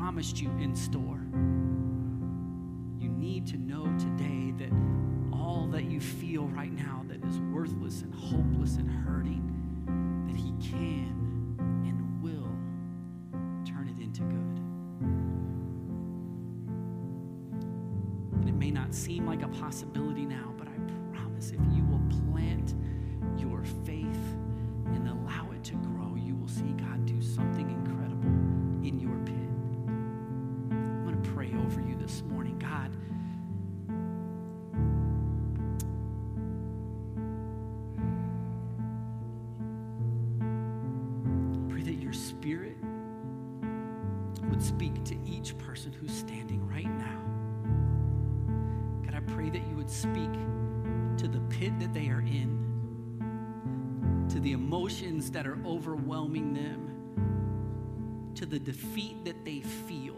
promised 0.08 0.42
you 0.42 0.50
in 0.52 0.74
store. 0.74 1.20
You 2.98 3.10
need 3.10 3.46
to 3.48 3.58
know 3.58 3.84
today 4.00 4.54
that 4.58 4.72
all 5.34 5.68
that 5.70 5.84
you 5.84 6.00
feel 6.00 6.48
right 6.48 6.72
now 6.72 7.04
that 7.10 7.22
is 7.26 7.40
worthless 7.54 8.04
and 8.04 8.16
hopeless 8.16 8.78
and 8.78 8.90
hurting, 8.90 9.44
that 10.30 10.38
He 10.38 10.54
can 10.72 11.14
and 11.86 12.22
will 12.24 12.48
turn 13.66 13.90
it 13.90 14.02
into 14.02 14.22
good. 14.22 14.62
And 18.40 18.48
it 18.48 18.56
may 18.56 18.72
not 18.72 18.96
seem 18.96 19.28
like 19.28 19.44
a 19.44 19.50
possibility 19.50 20.26
now, 20.26 20.54
but 20.58 20.70
I 20.70 21.18
promise 21.18 21.52
if 21.52 21.60
you 21.76 21.84
will 21.84 22.00
plant 22.32 22.76
your 23.38 23.62
faith 23.86 24.38
and 24.86 25.10
allow 25.10 25.47
emotions 54.88 55.30
that 55.32 55.46
are 55.46 55.60
overwhelming 55.66 56.54
them, 56.54 58.32
to 58.34 58.46
the 58.46 58.58
defeat 58.58 59.18
that 59.26 59.44
they 59.44 59.60
feel. 59.60 60.16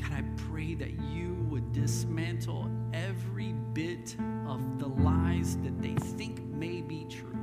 God, 0.00 0.12
I 0.12 0.22
pray 0.36 0.74
that 0.74 0.92
you 1.10 1.34
would 1.50 1.72
dismantle 1.72 2.70
every 2.92 3.52
bit 3.72 4.14
of 4.46 4.78
the 4.78 4.86
lies 4.86 5.56
that 5.64 5.82
they 5.82 5.94
think 5.94 6.40
may 6.44 6.82
be 6.82 7.04
true, 7.10 7.36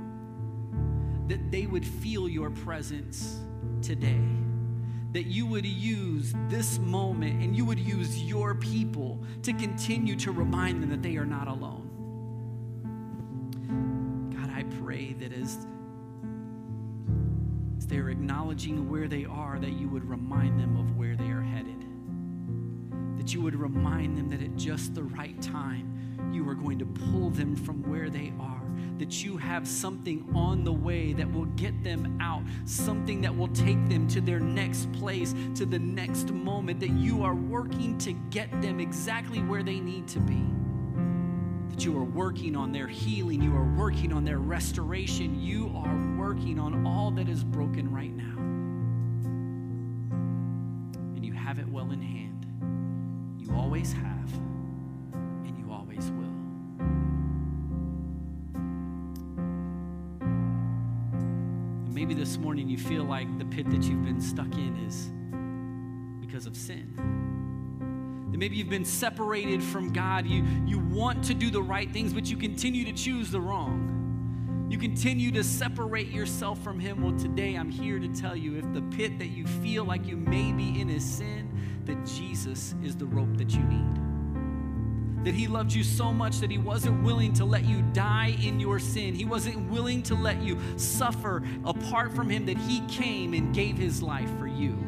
that 1.27 1.51
they 1.51 1.65
would 1.65 1.85
feel 1.85 2.29
your 2.29 2.49
presence 2.49 3.41
today 3.81 4.21
that 5.11 5.25
you 5.25 5.45
would 5.45 5.65
use 5.65 6.33
this 6.47 6.79
moment 6.79 7.43
and 7.43 7.53
you 7.53 7.65
would 7.65 7.77
use 7.77 8.23
your 8.23 8.55
people 8.55 9.19
to 9.43 9.51
continue 9.51 10.15
to 10.15 10.31
remind 10.31 10.81
them 10.81 10.89
that 10.89 11.01
they 11.01 11.17
are 11.17 11.25
not 11.25 11.49
alone. 11.49 11.90
That 15.21 15.33
as, 15.33 15.65
as 17.77 17.87
they're 17.87 18.09
acknowledging 18.09 18.89
where 18.89 19.07
they 19.07 19.25
are, 19.25 19.57
that 19.59 19.71
you 19.71 19.87
would 19.87 20.03
remind 20.03 20.59
them 20.59 20.77
of 20.77 20.97
where 20.97 21.15
they 21.15 21.29
are 21.29 21.41
headed. 21.41 21.85
That 23.17 23.33
you 23.33 23.41
would 23.41 23.55
remind 23.55 24.17
them 24.17 24.29
that 24.31 24.41
at 24.41 24.55
just 24.55 24.95
the 24.95 25.03
right 25.03 25.39
time, 25.41 26.31
you 26.33 26.47
are 26.49 26.55
going 26.55 26.79
to 26.79 26.85
pull 26.85 27.29
them 27.29 27.55
from 27.55 27.81
where 27.89 28.09
they 28.09 28.33
are 28.39 28.61
that 29.01 29.23
you 29.23 29.35
have 29.35 29.67
something 29.67 30.23
on 30.35 30.63
the 30.63 30.71
way 30.71 31.11
that 31.11 31.31
will 31.33 31.45
get 31.55 31.83
them 31.83 32.19
out, 32.21 32.43
something 32.65 33.19
that 33.19 33.35
will 33.35 33.47
take 33.47 33.89
them 33.89 34.07
to 34.07 34.21
their 34.21 34.39
next 34.39 34.91
place, 34.91 35.33
to 35.55 35.65
the 35.65 35.79
next 35.79 36.29
moment, 36.31 36.79
that 36.79 36.91
you 36.91 37.23
are 37.23 37.33
working 37.33 37.97
to 37.97 38.13
get 38.29 38.49
them 38.61 38.79
exactly 38.79 39.39
where 39.39 39.63
they 39.63 39.79
need 39.79 40.07
to 40.07 40.19
be. 40.19 40.45
That 41.71 41.85
you 41.85 41.97
are 41.97 42.03
working 42.03 42.55
on 42.55 42.71
their 42.71 42.87
healing, 42.87 43.41
you 43.41 43.55
are 43.55 43.75
working 43.77 44.13
on 44.13 44.23
their 44.23 44.39
restoration, 44.39 45.41
you 45.41 45.71
are 45.75 46.17
working 46.17 46.59
on 46.59 46.85
all 46.85 47.11
that 47.11 47.27
is 47.29 47.43
broken 47.43 47.91
right 47.91 48.15
now. 48.15 48.37
And 51.15 51.25
you 51.25 51.33
have 51.33 51.59
it 51.59 51.67
well 51.67 51.91
in 51.91 52.01
hand. 52.01 52.45
You 53.39 53.55
always 53.55 53.93
have, 53.93 54.33
and 55.13 55.57
you 55.57 55.71
always 55.71 56.11
will. 56.11 56.31
maybe 61.93 62.13
this 62.15 62.37
morning 62.37 62.67
you 62.67 62.77
feel 62.77 63.03
like 63.03 63.37
the 63.37 63.45
pit 63.45 63.69
that 63.69 63.83
you've 63.83 64.03
been 64.03 64.19
stuck 64.19 64.51
in 64.55 64.75
is 64.87 65.11
because 66.25 66.45
of 66.47 66.57
sin. 66.57 67.30
Maybe 68.41 68.55
you've 68.55 68.69
been 68.69 68.85
separated 68.85 69.61
from 69.61 69.93
God. 69.93 70.25
You, 70.25 70.43
you 70.65 70.79
want 70.79 71.23
to 71.25 71.35
do 71.35 71.51
the 71.51 71.61
right 71.61 71.93
things, 71.93 72.11
but 72.11 72.25
you 72.25 72.35
continue 72.35 72.83
to 72.85 72.91
choose 72.91 73.29
the 73.29 73.39
wrong. 73.39 74.67
You 74.67 74.79
continue 74.79 75.29
to 75.33 75.43
separate 75.43 76.07
yourself 76.07 76.59
from 76.63 76.79
Him. 76.79 77.03
Well, 77.03 77.15
today 77.19 77.53
I'm 77.53 77.69
here 77.69 77.99
to 77.99 78.07
tell 78.07 78.35
you 78.35 78.57
if 78.57 78.73
the 78.73 78.81
pit 78.97 79.19
that 79.19 79.27
you 79.27 79.45
feel 79.45 79.85
like 79.85 80.07
you 80.07 80.17
may 80.17 80.51
be 80.53 80.81
in 80.81 80.89
is 80.89 81.05
sin, 81.05 81.55
that 81.85 82.03
Jesus 82.03 82.73
is 82.83 82.95
the 82.95 83.05
rope 83.05 83.37
that 83.37 83.51
you 83.51 83.61
need 83.61 84.01
that 85.23 85.35
he 85.35 85.45
loved 85.45 85.71
you 85.71 85.83
so 85.83 86.11
much 86.11 86.39
that 86.39 86.49
he 86.49 86.57
wasn't 86.57 87.03
willing 87.03 87.31
to 87.31 87.45
let 87.45 87.63
you 87.63 87.83
die 87.93 88.35
in 88.41 88.59
your 88.59 88.79
sin. 88.79 89.13
He 89.13 89.23
wasn't 89.23 89.69
willing 89.69 90.01
to 90.01 90.15
let 90.15 90.41
you 90.41 90.57
suffer 90.77 91.43
apart 91.63 92.15
from 92.15 92.27
him, 92.27 92.47
that 92.47 92.57
he 92.57 92.81
came 92.87 93.35
and 93.35 93.53
gave 93.53 93.77
his 93.77 94.01
life 94.01 94.31
for 94.39 94.47
you. 94.47 94.83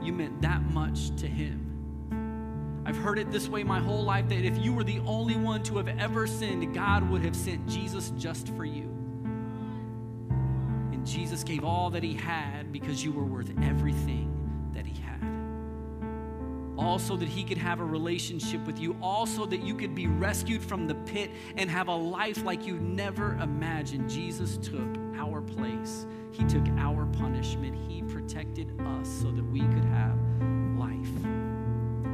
You 0.00 0.12
meant 0.12 0.40
that 0.42 0.62
much 0.72 1.16
to 1.16 1.26
him. 1.26 1.61
I've 2.84 2.96
heard 2.96 3.18
it 3.18 3.30
this 3.30 3.48
way 3.48 3.62
my 3.62 3.78
whole 3.78 4.02
life 4.02 4.28
that 4.28 4.44
if 4.44 4.58
you 4.58 4.72
were 4.72 4.82
the 4.82 4.98
only 5.00 5.36
one 5.36 5.62
to 5.64 5.76
have 5.76 5.88
ever 5.88 6.26
sinned, 6.26 6.74
God 6.74 7.08
would 7.10 7.24
have 7.24 7.36
sent 7.36 7.68
Jesus 7.68 8.12
just 8.18 8.48
for 8.56 8.64
you. 8.64 8.88
And 10.92 11.06
Jesus 11.06 11.44
gave 11.44 11.62
all 11.62 11.90
that 11.90 12.02
he 12.02 12.14
had 12.14 12.72
because 12.72 13.04
you 13.04 13.12
were 13.12 13.24
worth 13.24 13.52
everything 13.62 14.70
that 14.74 14.84
he 14.84 15.00
had. 15.00 15.20
Also, 16.76 17.16
that 17.16 17.28
he 17.28 17.44
could 17.44 17.58
have 17.58 17.78
a 17.78 17.84
relationship 17.84 18.66
with 18.66 18.80
you. 18.80 18.96
Also, 19.00 19.46
that 19.46 19.62
you 19.62 19.76
could 19.76 19.94
be 19.94 20.08
rescued 20.08 20.60
from 20.60 20.88
the 20.88 20.96
pit 20.96 21.30
and 21.56 21.70
have 21.70 21.86
a 21.86 21.94
life 21.94 22.42
like 22.42 22.66
you 22.66 22.78
never 22.80 23.34
imagined. 23.34 24.10
Jesus 24.10 24.56
took 24.56 24.88
our 25.14 25.40
place, 25.40 26.04
he 26.32 26.42
took 26.44 26.66
our 26.78 27.06
punishment, 27.06 27.76
he 27.88 28.02
protected 28.02 28.74
us 28.80 29.08
so 29.08 29.30
that 29.30 29.44
we 29.52 29.60
could 29.60 29.84
have 29.84 30.18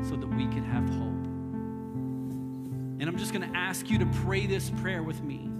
so 0.03 0.17
that 0.17 0.27
we 0.27 0.47
could 0.47 0.65
have 0.65 0.89
hope. 0.89 1.25
And 3.01 3.05
I'm 3.05 3.17
just 3.17 3.33
going 3.33 3.51
to 3.51 3.57
ask 3.57 3.89
you 3.91 3.99
to 3.99 4.07
pray 4.25 4.47
this 4.47 4.71
prayer 4.83 5.03
with 5.03 5.23
me. 5.23 5.51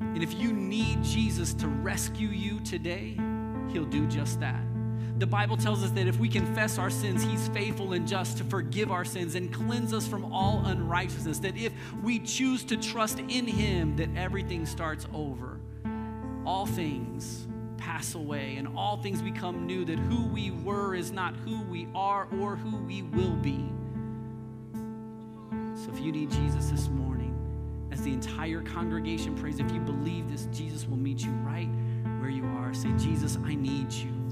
And 0.00 0.22
if 0.22 0.34
you 0.34 0.52
need 0.52 1.02
Jesus 1.02 1.54
to 1.54 1.68
rescue 1.68 2.28
you 2.28 2.60
today, 2.60 3.16
he'll 3.72 3.84
do 3.84 4.06
just 4.06 4.40
that. 4.40 4.62
The 5.18 5.26
Bible 5.26 5.56
tells 5.56 5.84
us 5.84 5.90
that 5.90 6.08
if 6.08 6.18
we 6.18 6.28
confess 6.28 6.78
our 6.78 6.90
sins, 6.90 7.22
He's 7.22 7.46
faithful 7.48 7.92
and 7.92 8.08
just 8.08 8.38
to 8.38 8.44
forgive 8.44 8.90
our 8.90 9.04
sins 9.04 9.36
and 9.36 9.54
cleanse 9.54 9.92
us 9.92 10.06
from 10.06 10.32
all 10.32 10.64
unrighteousness. 10.64 11.38
That 11.40 11.56
if 11.56 11.72
we 12.02 12.18
choose 12.18 12.64
to 12.64 12.76
trust 12.76 13.20
in 13.20 13.46
Him, 13.46 13.94
that 13.96 14.08
everything 14.16 14.66
starts 14.66 15.06
over. 15.14 15.60
All 16.44 16.66
things 16.66 17.46
pass 17.84 18.14
away 18.14 18.56
and 18.56 18.68
all 18.76 18.96
things 18.96 19.20
become 19.22 19.66
new, 19.66 19.84
that 19.84 19.98
who 19.98 20.26
we 20.26 20.50
were 20.50 20.94
is 20.94 21.10
not 21.10 21.34
who 21.36 21.62
we 21.62 21.88
are 21.94 22.28
or 22.40 22.56
who 22.56 22.76
we 22.78 23.02
will 23.02 23.36
be. 23.36 23.64
So 25.84 25.92
if 25.92 26.00
you 26.00 26.12
need 26.12 26.30
Jesus 26.30 26.70
this 26.70 26.88
morning, 26.88 27.36
as 27.90 28.02
the 28.02 28.12
entire 28.12 28.62
congregation 28.62 29.34
prays, 29.34 29.58
if 29.58 29.70
you 29.72 29.80
believe 29.80 30.30
this, 30.30 30.46
Jesus 30.52 30.86
will 30.86 30.96
meet 30.96 31.24
you 31.24 31.32
right 31.44 31.68
where 32.20 32.30
you 32.30 32.44
are. 32.58 32.72
Say, 32.72 32.90
Jesus, 32.98 33.36
I 33.44 33.54
need 33.54 33.92
you 33.92 34.22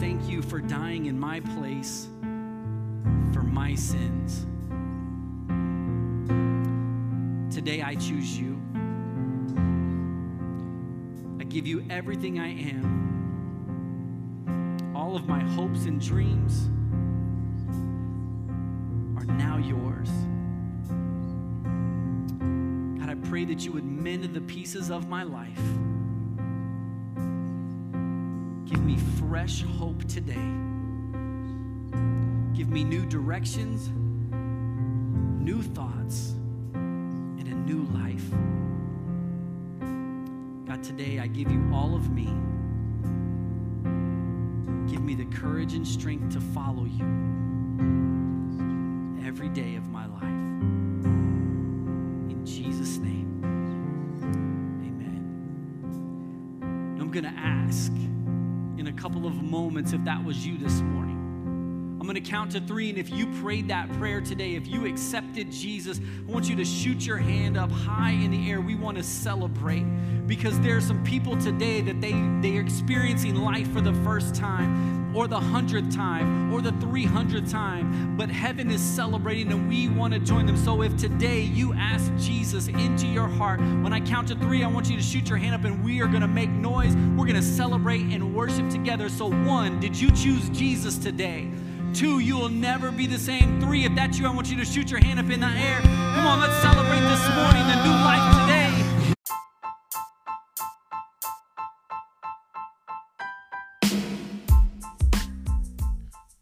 thank 0.00 0.28
you 0.30 0.40
for 0.40 0.60
dying 0.60 1.06
in 1.06 1.18
my 1.18 1.40
place 1.40 2.08
for 3.32 3.42
my 3.42 3.74
sins. 3.74 4.46
Today 7.54 7.82
I 7.82 7.94
choose 7.96 8.38
you. 8.38 8.59
Give 11.50 11.66
you 11.66 11.84
everything 11.90 12.38
I 12.38 12.46
am. 12.46 12.94
All 14.94 15.16
of 15.16 15.26
my 15.26 15.40
hopes 15.40 15.86
and 15.86 16.00
dreams 16.00 16.68
are 19.18 19.24
now 19.24 19.56
yours. 19.58 20.08
God, 23.00 23.10
I 23.10 23.16
pray 23.28 23.44
that 23.46 23.64
you 23.64 23.72
would 23.72 23.84
mend 23.84 24.32
the 24.32 24.40
pieces 24.42 24.92
of 24.92 25.08
my 25.08 25.24
life. 25.24 25.60
Give 28.70 28.84
me 28.84 28.96
fresh 29.18 29.64
hope 29.64 30.04
today. 30.04 30.34
Give 32.54 32.70
me 32.70 32.84
new 32.84 33.04
directions, 33.04 33.90
new 35.42 35.62
thoughts, 35.62 36.36
and 36.74 37.48
a 37.48 37.54
new 37.54 37.82
life. 37.92 38.22
God, 40.80 40.84
today 40.84 41.18
I 41.18 41.26
give 41.26 41.50
you 41.50 41.70
all 41.72 41.94
of 41.94 42.10
me. 42.10 42.26
Give 44.90 45.02
me 45.02 45.14
the 45.14 45.24
courage 45.36 45.74
and 45.74 45.86
strength 45.86 46.32
to 46.34 46.40
follow 46.40 46.84
you 46.84 47.04
every 49.26 49.48
day 49.48 49.76
of 49.76 49.88
my 49.88 50.06
life. 50.06 50.22
In 52.30 52.42
Jesus' 52.44 52.98
name, 52.98 53.40
amen. 54.82 55.24
I'm 57.00 57.10
going 57.10 57.24
to 57.24 57.34
ask 57.38 57.92
in 58.78 58.86
a 58.88 58.92
couple 58.92 59.26
of 59.26 59.34
moments 59.42 59.92
if 59.92 60.04
that 60.04 60.24
was 60.24 60.46
you 60.46 60.56
this 60.58 60.80
morning. 60.80 61.19
Going 62.10 62.24
to 62.24 62.28
count 62.28 62.50
to 62.50 62.60
three, 62.60 62.88
and 62.90 62.98
if 62.98 63.08
you 63.08 63.28
prayed 63.40 63.68
that 63.68 63.88
prayer 63.92 64.20
today, 64.20 64.56
if 64.56 64.66
you 64.66 64.84
accepted 64.84 65.52
Jesus, 65.52 66.00
I 66.00 66.32
want 66.32 66.48
you 66.48 66.56
to 66.56 66.64
shoot 66.64 67.06
your 67.06 67.18
hand 67.18 67.56
up 67.56 67.70
high 67.70 68.10
in 68.10 68.32
the 68.32 68.50
air. 68.50 68.60
We 68.60 68.74
want 68.74 68.96
to 68.96 69.04
celebrate 69.04 69.84
because 70.26 70.58
there 70.58 70.76
are 70.76 70.80
some 70.80 71.04
people 71.04 71.36
today 71.36 71.80
that 71.82 72.00
they, 72.00 72.10
they 72.40 72.58
are 72.58 72.62
experiencing 72.62 73.36
life 73.36 73.72
for 73.72 73.80
the 73.80 73.92
first 74.02 74.34
time, 74.34 75.16
or 75.16 75.28
the 75.28 75.38
hundredth 75.38 75.94
time, 75.94 76.52
or 76.52 76.60
the 76.60 76.72
300th 76.72 77.48
time, 77.48 78.16
but 78.16 78.28
heaven 78.28 78.72
is 78.72 78.80
celebrating 78.80 79.52
and 79.52 79.68
we 79.68 79.86
want 79.86 80.12
to 80.12 80.18
join 80.18 80.46
them. 80.46 80.56
So 80.56 80.82
if 80.82 80.96
today 80.96 81.42
you 81.42 81.74
ask 81.74 82.12
Jesus 82.16 82.66
into 82.66 83.06
your 83.06 83.28
heart, 83.28 83.60
when 83.60 83.92
I 83.92 84.00
count 84.00 84.26
to 84.28 84.34
three, 84.34 84.64
I 84.64 84.66
want 84.66 84.90
you 84.90 84.96
to 84.96 85.02
shoot 85.02 85.28
your 85.28 85.38
hand 85.38 85.54
up 85.54 85.62
and 85.62 85.84
we 85.84 86.02
are 86.02 86.08
going 86.08 86.22
to 86.22 86.26
make 86.26 86.50
noise. 86.50 86.92
We're 87.16 87.26
going 87.26 87.36
to 87.36 87.42
celebrate 87.42 88.02
and 88.02 88.34
worship 88.34 88.68
together. 88.68 89.08
So, 89.08 89.30
one, 89.30 89.78
did 89.78 89.96
you 89.96 90.10
choose 90.10 90.48
Jesus 90.48 90.98
today? 90.98 91.48
Two, 91.94 92.20
you 92.20 92.36
will 92.36 92.48
never 92.48 92.90
be 92.92 93.06
the 93.06 93.18
same. 93.18 93.60
Three, 93.60 93.84
if 93.84 93.94
that's 93.94 94.18
you, 94.18 94.26
I 94.26 94.30
want 94.30 94.50
you 94.50 94.56
to 94.58 94.64
shoot 94.64 94.90
your 94.90 95.00
hand 95.00 95.18
up 95.18 95.28
in 95.30 95.40
the 95.40 95.46
air. 95.46 95.80
Come 95.80 96.26
on, 96.26 96.40
let's 96.40 96.56
celebrate 96.62 97.00
this 97.00 97.28
morning, 97.34 97.66
the 97.66 97.82
new 97.84 97.90
life 98.04 98.32
today. 98.42 98.70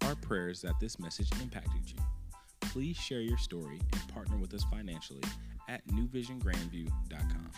Our 0.02 0.14
prayers 0.16 0.60
that 0.62 0.78
this 0.80 0.98
message 0.98 1.30
impacted 1.40 1.90
you. 1.90 1.96
Please 2.60 2.96
share 2.96 3.20
your 3.20 3.38
story 3.38 3.80
and 3.92 4.08
partner 4.08 4.36
with 4.36 4.52
us 4.54 4.64
financially 4.70 5.22
at 5.68 5.86
newvisiongrandview.com. 5.88 7.50